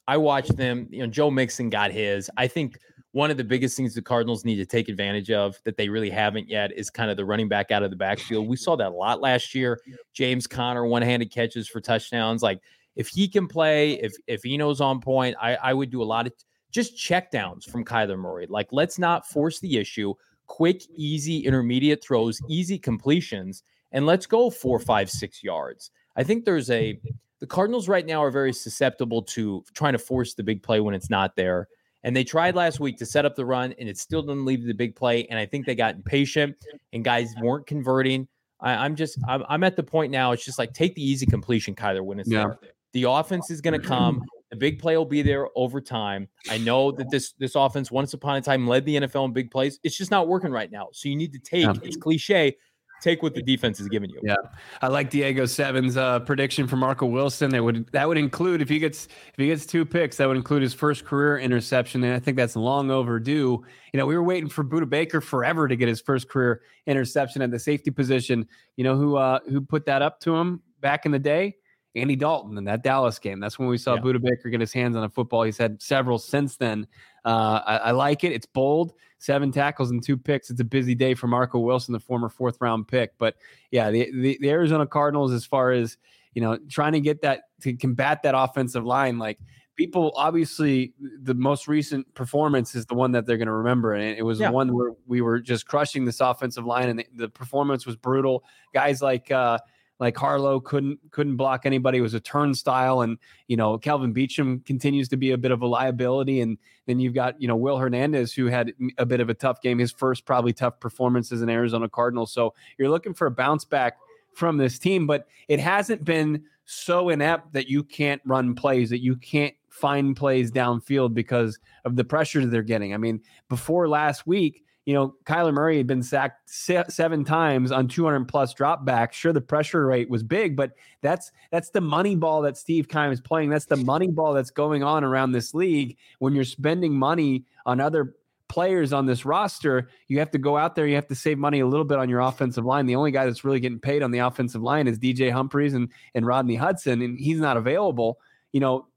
[0.07, 0.87] I watched them.
[0.89, 2.31] You know, Joe Mixon got his.
[2.37, 2.79] I think
[3.11, 6.09] one of the biggest things the Cardinals need to take advantage of that they really
[6.09, 8.47] haven't yet is kind of the running back out of the backfield.
[8.47, 9.79] We saw that a lot last year.
[10.13, 12.59] James Conner one-handed catches for touchdowns, like
[12.95, 16.27] if he can play, if if Eno's on point, I, I would do a lot
[16.27, 16.33] of
[16.71, 18.47] just check downs from Kyler Murray.
[18.49, 20.13] Like, let's not force the issue.
[20.47, 25.91] Quick, easy, intermediate throws, easy completions, and let's go four, five, six yards.
[26.15, 26.99] I think there's a
[27.39, 30.95] the Cardinals right now are very susceptible to trying to force the big play when
[30.95, 31.67] it's not there.
[32.03, 34.61] And they tried last week to set up the run, and it still didn't lead
[34.61, 35.25] to the big play.
[35.25, 36.55] And I think they got impatient,
[36.93, 38.27] and guys weren't converting.
[38.59, 40.31] I, am just, I'm, I'm, at the point now.
[40.31, 42.45] It's just like take the easy completion, Kyler, when it's yeah.
[42.45, 42.59] there.
[42.95, 44.23] The offense is going to come.
[44.51, 46.29] The big play will be there over time.
[46.49, 49.51] I know that this this offense once upon a time led the NFL in big
[49.51, 49.81] plays.
[49.83, 50.87] It's just not working right now.
[50.93, 51.67] So you need to take.
[51.83, 52.55] It's cliche.
[53.01, 54.21] take what the defense is giving you.
[54.23, 54.37] Yeah,
[54.81, 57.51] I like Diego Seven's uh, prediction for Marco Wilson.
[57.51, 60.37] That would that would include if he gets if he gets two picks, that would
[60.37, 63.61] include his first career interception, and I think that's long overdue.
[63.91, 67.41] You know, we were waiting for Budda Baker forever to get his first career interception
[67.41, 68.47] at the safety position.
[68.77, 71.57] You know who uh, who put that up to him back in the day?
[71.95, 73.39] Andy Dalton in that Dallas game.
[73.39, 74.01] That's when we saw yeah.
[74.01, 75.43] Budda Baker get his hands on a football.
[75.43, 76.87] He's had several since then.
[77.23, 78.31] Uh, I, I, like it.
[78.31, 78.93] It's bold.
[79.17, 80.49] Seven tackles and two picks.
[80.49, 83.17] It's a busy day for Marco Wilson, the former fourth round pick.
[83.17, 83.35] But
[83.71, 85.97] yeah, the, the, the Arizona Cardinals, as far as
[86.35, 89.39] you know, trying to get that to combat that offensive line, like
[89.75, 94.17] people obviously the most recent performance is the one that they're going to remember and
[94.17, 94.49] it was yeah.
[94.49, 98.43] one where we were just crushing this offensive line and the, the performance was brutal
[98.73, 99.57] guys like uh,
[99.99, 101.99] like Harlow couldn't couldn't block anybody.
[101.99, 103.17] It was a turnstile, and
[103.47, 106.41] you know Calvin Beachum continues to be a bit of a liability.
[106.41, 109.61] And then you've got you know Will Hernandez who had a bit of a tough
[109.61, 112.25] game, his first probably tough performance as an Arizona Cardinal.
[112.25, 113.97] So you're looking for a bounce back
[114.33, 119.01] from this team, but it hasn't been so inept that you can't run plays, that
[119.01, 122.93] you can't find plays downfield because of the pressure they're getting.
[122.93, 127.87] I mean, before last week, you know, Kyler Murray had been sacked seven times on
[127.87, 129.13] 200 plus dropbacks.
[129.13, 133.11] Sure, the pressure rate was big, but that's that's the money ball that Steve Keim
[133.11, 133.49] is playing.
[133.49, 135.97] That's the money ball that's going on around this league.
[136.19, 138.15] When you're spending money on other
[138.47, 140.85] players on this roster, you have to go out there.
[140.85, 142.85] You have to save money a little bit on your offensive line.
[142.85, 145.89] The only guy that's really getting paid on the offensive line is DJ Humphries and
[146.13, 148.19] and Rodney Hudson, and he's not available.
[148.51, 148.87] You know,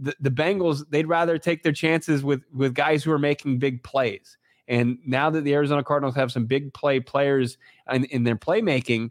[0.00, 3.84] the, the Bengals they'd rather take their chances with with guys who are making big
[3.84, 4.36] plays.
[4.70, 7.58] And now that the Arizona Cardinals have some big play players
[7.90, 9.10] in, in their playmaking,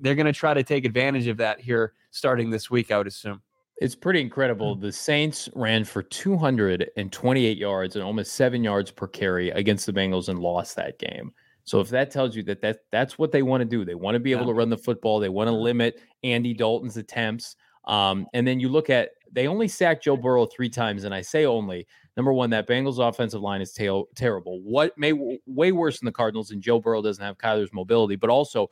[0.00, 3.06] they're going to try to take advantage of that here starting this week, I would
[3.06, 3.40] assume.
[3.80, 4.74] It's pretty incredible.
[4.74, 10.28] The Saints ran for 228 yards and almost seven yards per carry against the Bengals
[10.28, 11.32] and lost that game.
[11.62, 14.16] So if that tells you that, that that's what they want to do, they want
[14.16, 14.48] to be able yeah.
[14.48, 15.20] to run the football.
[15.20, 17.54] They want to limit Andy Dalton's attempts.
[17.84, 21.20] Um, and then you look at they only sacked Joe Burrow three times, and I
[21.20, 21.86] say only
[22.18, 24.60] Number one, that Bengals offensive line is tail, terrible.
[24.62, 25.12] What may
[25.46, 28.68] way worse than the Cardinals, and Joe Burrow doesn't have Kyler's mobility, but also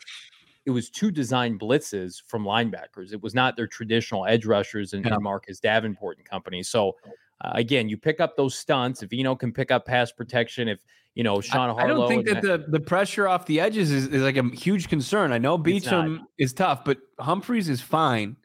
[0.64, 3.12] it was two design blitzes from linebackers.
[3.12, 5.14] It was not their traditional edge rushers and, yeah.
[5.14, 6.64] and Marcus Davenport and company.
[6.64, 6.96] So
[7.40, 9.04] uh, again, you pick up those stunts.
[9.04, 10.80] If Eno can pick up pass protection, if
[11.14, 11.84] you know Sean Harlow.
[11.84, 14.88] I don't think that the, the pressure off the edges is, is like a huge
[14.88, 15.30] concern.
[15.30, 18.38] I know Beachum is tough, but Humphries is fine.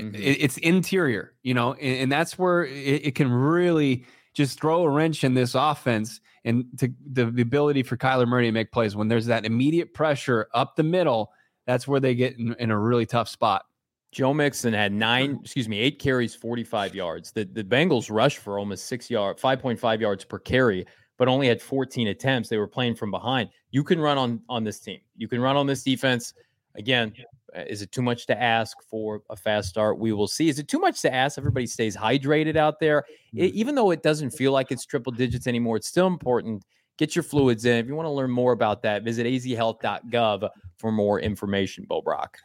[0.00, 0.14] Mm-hmm.
[0.14, 4.82] It, it's interior, you know, and, and that's where it, it, can really just throw
[4.82, 8.72] a wrench in this offense and to the, the ability for Kyler Murray to make
[8.72, 11.32] plays when there's that immediate pressure up the middle.
[11.66, 13.64] That's where they get in, in a really tough spot.
[14.10, 17.30] Joe Mixon had nine, excuse me, eight carries, 45 yards.
[17.32, 20.86] The the Bengals rushed for almost six yards, 5.5 yards per carry,
[21.18, 22.48] but only had 14 attempts.
[22.48, 23.50] They were playing from behind.
[23.70, 25.00] You can run on on this team.
[25.16, 26.32] You can run on this defense.
[26.74, 27.12] Again,
[27.54, 29.98] is it too much to ask for a fast start?
[29.98, 30.48] We will see.
[30.48, 31.38] Is it too much to ask?
[31.38, 33.04] Everybody stays hydrated out there.
[33.34, 33.58] It, mm-hmm.
[33.58, 36.64] even though it doesn't feel like it's triple digits anymore, it's still important.
[36.98, 37.76] Get your fluids in.
[37.76, 42.38] If you want to learn more about that, visit azhealth.gov for more information, Bo Brock.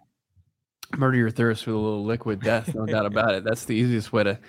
[0.95, 3.43] Murder your thirst with a little liquid death, no doubt about it.
[3.43, 4.39] That's the easiest way to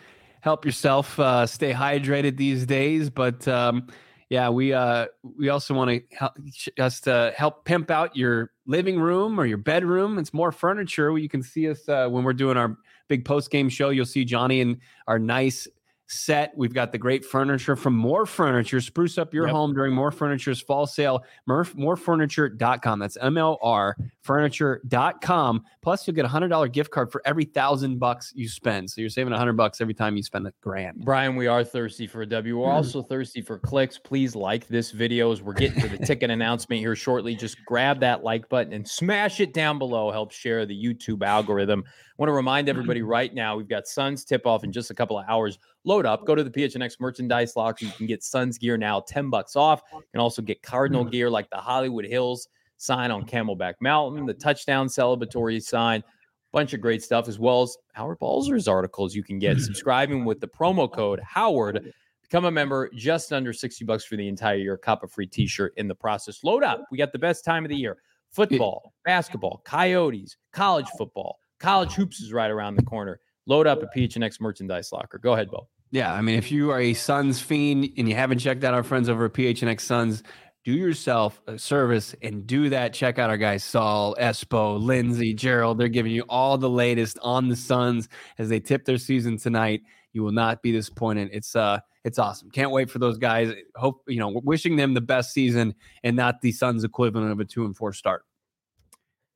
[0.43, 3.09] help yourself uh, stay hydrated these days.
[3.09, 3.89] But um,
[4.35, 5.07] yeah, we uh
[5.39, 6.33] we also want to help
[6.77, 10.19] just to help pimp out your living room or your bedroom.
[10.19, 11.17] It's more furniture.
[11.17, 12.77] You can see us uh, when we're doing our
[13.09, 13.91] big post game show.
[13.91, 15.69] You'll see Johnny and our nice
[16.07, 16.53] set.
[16.57, 18.81] We've got the great furniture from Mor Furniture.
[18.81, 19.55] Spruce up your yep.
[19.55, 21.25] home during Mor Furniture's fall sale.
[21.49, 22.99] morfurniture.com.
[22.99, 25.65] That's M L R furniture.com.
[25.83, 28.91] Plus, you'll get a $100 gift card for every thousand bucks you spend.
[28.91, 31.05] So you're saving a 100 bucks every time you spend a grand.
[31.05, 32.59] Brian, we are thirsty for a W.
[32.59, 33.99] We're also thirsty for clicks.
[33.99, 37.35] Please like this video as we're getting to the ticket announcement here shortly.
[37.35, 40.11] Just grab that like button and smash it down below.
[40.11, 41.85] Help share the YouTube algorithm.
[42.17, 42.77] Want to remind mm-hmm.
[42.77, 45.59] everybody right now we've got Suns tip off in just a couple of hours.
[45.85, 47.85] Load up, go to the PHNX merchandise locker.
[47.85, 49.83] You can get Suns gear now, 10 bucks off.
[49.93, 51.11] You can also get Cardinal mm-hmm.
[51.11, 56.05] gear like the Hollywood Hills sign on Camelback Mountain, the touchdown celebratory sign,
[56.53, 60.41] bunch of great stuff, as well as Howard Balzer's articles you can get subscribing with
[60.41, 61.93] the promo code Howard.
[62.23, 64.77] Become a member just under 60 bucks for the entire year.
[64.77, 66.43] Cop a free t-shirt in the process.
[66.43, 66.85] Load up.
[66.91, 67.99] We got the best time of the year.
[68.31, 73.19] Football, basketball, coyotes, college football College hoops is right around the corner.
[73.47, 75.17] Load up a PHNX merchandise locker.
[75.17, 75.67] Go ahead, Bo.
[75.91, 78.83] Yeah, I mean, if you are a Suns fiend and you haven't checked out our
[78.83, 80.23] friends over at PHNX Suns,
[80.63, 82.93] do yourself a service and do that.
[82.93, 85.79] Check out our guys Saul, Espo, Lindsay, Gerald.
[85.79, 89.81] They're giving you all the latest on the Suns as they tip their season tonight.
[90.13, 91.31] You will not be disappointed.
[91.33, 92.51] It's uh it's awesome.
[92.51, 93.55] Can't wait for those guys.
[93.75, 97.47] Hope you know, wishing them the best season and not the Suns equivalent of a
[97.47, 98.27] two and four start.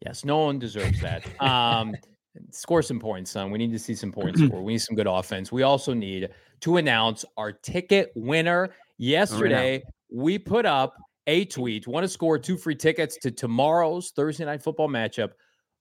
[0.04, 1.24] Yes, no one deserves that.
[1.40, 1.94] Um,
[2.50, 3.50] score some points, son.
[3.50, 4.62] We need to see some points score.
[4.62, 5.52] We need some good offense.
[5.52, 6.30] We also need
[6.60, 8.70] to announce our ticket winner.
[8.70, 9.82] Oh, Yesterday,
[10.12, 10.94] we put up
[11.26, 11.86] a tweet.
[11.86, 15.30] Want to score two free tickets to tomorrow's Thursday night football matchup.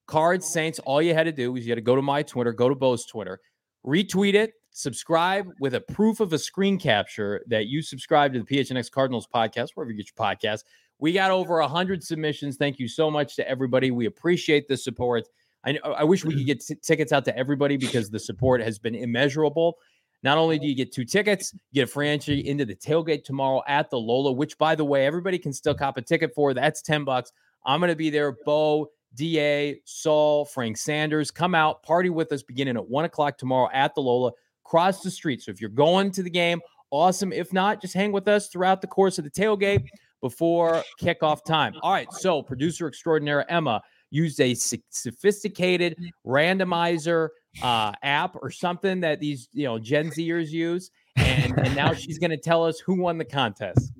[0.06, 0.78] Cards Saints.
[0.80, 2.74] All you had to do was you had to go to my Twitter, go to
[2.74, 3.40] Bo's Twitter,
[3.86, 8.44] retweet it, subscribe with a proof of a screen capture that you subscribe to the
[8.44, 10.64] PHNX Cardinals podcast, wherever you get your podcast.
[10.98, 12.56] We got over 100 submissions.
[12.56, 13.90] Thank you so much to everybody.
[13.90, 15.28] We appreciate the support.
[15.68, 16.46] I, I wish we could mm-hmm.
[16.46, 19.76] get t- tickets out to everybody because the support has been immeasurable.
[20.22, 23.24] Not only do you get two tickets, you get a free entry into the tailgate
[23.24, 26.54] tomorrow at the Lola, which, by the way, everybody can still cop a ticket for.
[26.54, 27.32] That's 10 bucks.
[27.64, 28.36] I'm going to be there.
[28.44, 33.68] Bo, DA, Saul, Frank Sanders, come out, party with us beginning at one o'clock tomorrow
[33.72, 34.32] at the Lola,
[34.64, 35.42] cross the street.
[35.42, 36.60] So if you're going to the game,
[36.90, 37.32] awesome.
[37.32, 39.84] If not, just hang with us throughout the course of the tailgate
[40.20, 41.74] before kickoff time.
[41.82, 42.12] All right.
[42.12, 45.96] So producer extraordinaire Emma used a sophisticated
[46.26, 47.28] randomizer
[47.62, 52.18] uh, app or something that these you know Gen Zers use, and and now she's
[52.20, 53.92] going to tell us who won the contest.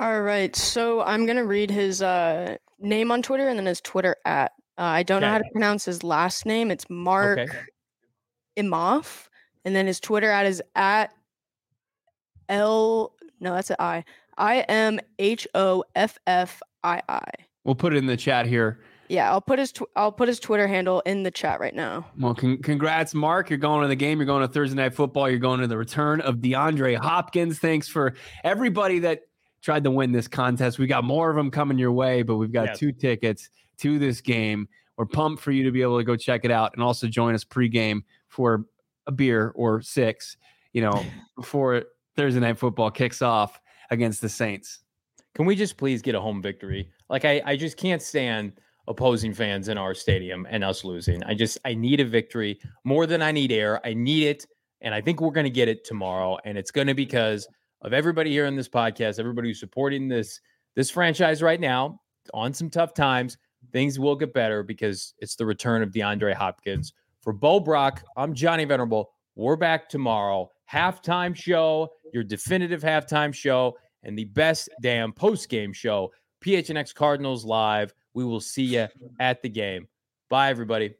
[0.00, 4.16] All right, so I'm gonna read his uh, name on Twitter and then his Twitter
[4.24, 4.52] at.
[4.76, 5.26] Uh, I don't okay.
[5.26, 6.72] know how to pronounce his last name.
[6.72, 7.58] It's Mark okay.
[8.56, 9.28] Imhoff,
[9.64, 11.14] and then his Twitter at is at
[12.48, 13.14] L.
[13.40, 14.04] No, that's an I.
[14.36, 17.24] I M H O F F I I.
[17.64, 18.80] We'll put it in the chat here.
[19.08, 22.06] Yeah, I'll put his tw- I'll put his Twitter handle in the chat right now.
[22.18, 23.50] Well, con- congrats, Mark.
[23.50, 24.18] You're going to the game.
[24.18, 25.28] You're going to Thursday night football.
[25.28, 27.58] You're going to the return of DeAndre Hopkins.
[27.58, 29.22] Thanks for everybody that
[29.62, 30.78] tried to win this contest.
[30.78, 33.48] We got more of them coming your way, but we've got two tickets
[33.78, 34.68] to this game.
[34.96, 37.34] We're pumped for you to be able to go check it out and also join
[37.34, 38.66] us pregame for
[39.06, 40.36] a beer or six.
[40.72, 41.04] You know,
[41.36, 41.84] before
[42.16, 44.80] Thursday night football kicks off against the Saints.
[45.34, 46.90] Can we just please get a home victory?
[47.08, 48.52] Like I, I just can't stand
[48.86, 51.22] opposing fans in our stadium and us losing.
[51.24, 53.84] I just I need a victory more than I need air.
[53.86, 54.46] I need it,
[54.80, 56.38] and I think we're going to get it tomorrow.
[56.44, 57.48] And it's going to be because
[57.82, 60.40] of everybody here in this podcast, everybody who's supporting this
[60.76, 62.00] this franchise right now
[62.32, 63.36] on some tough times.
[63.72, 66.92] Things will get better because it's the return of DeAndre Hopkins.
[67.22, 69.10] For Bo Brock, I'm Johnny Venerable.
[69.36, 70.50] We're back tomorrow.
[70.70, 76.12] Halftime show, your definitive halftime show, and the best damn post game show.
[76.44, 78.88] PHNX Cardinals live we will see you
[79.20, 79.88] at the game.
[80.30, 80.94] Bye, everybody.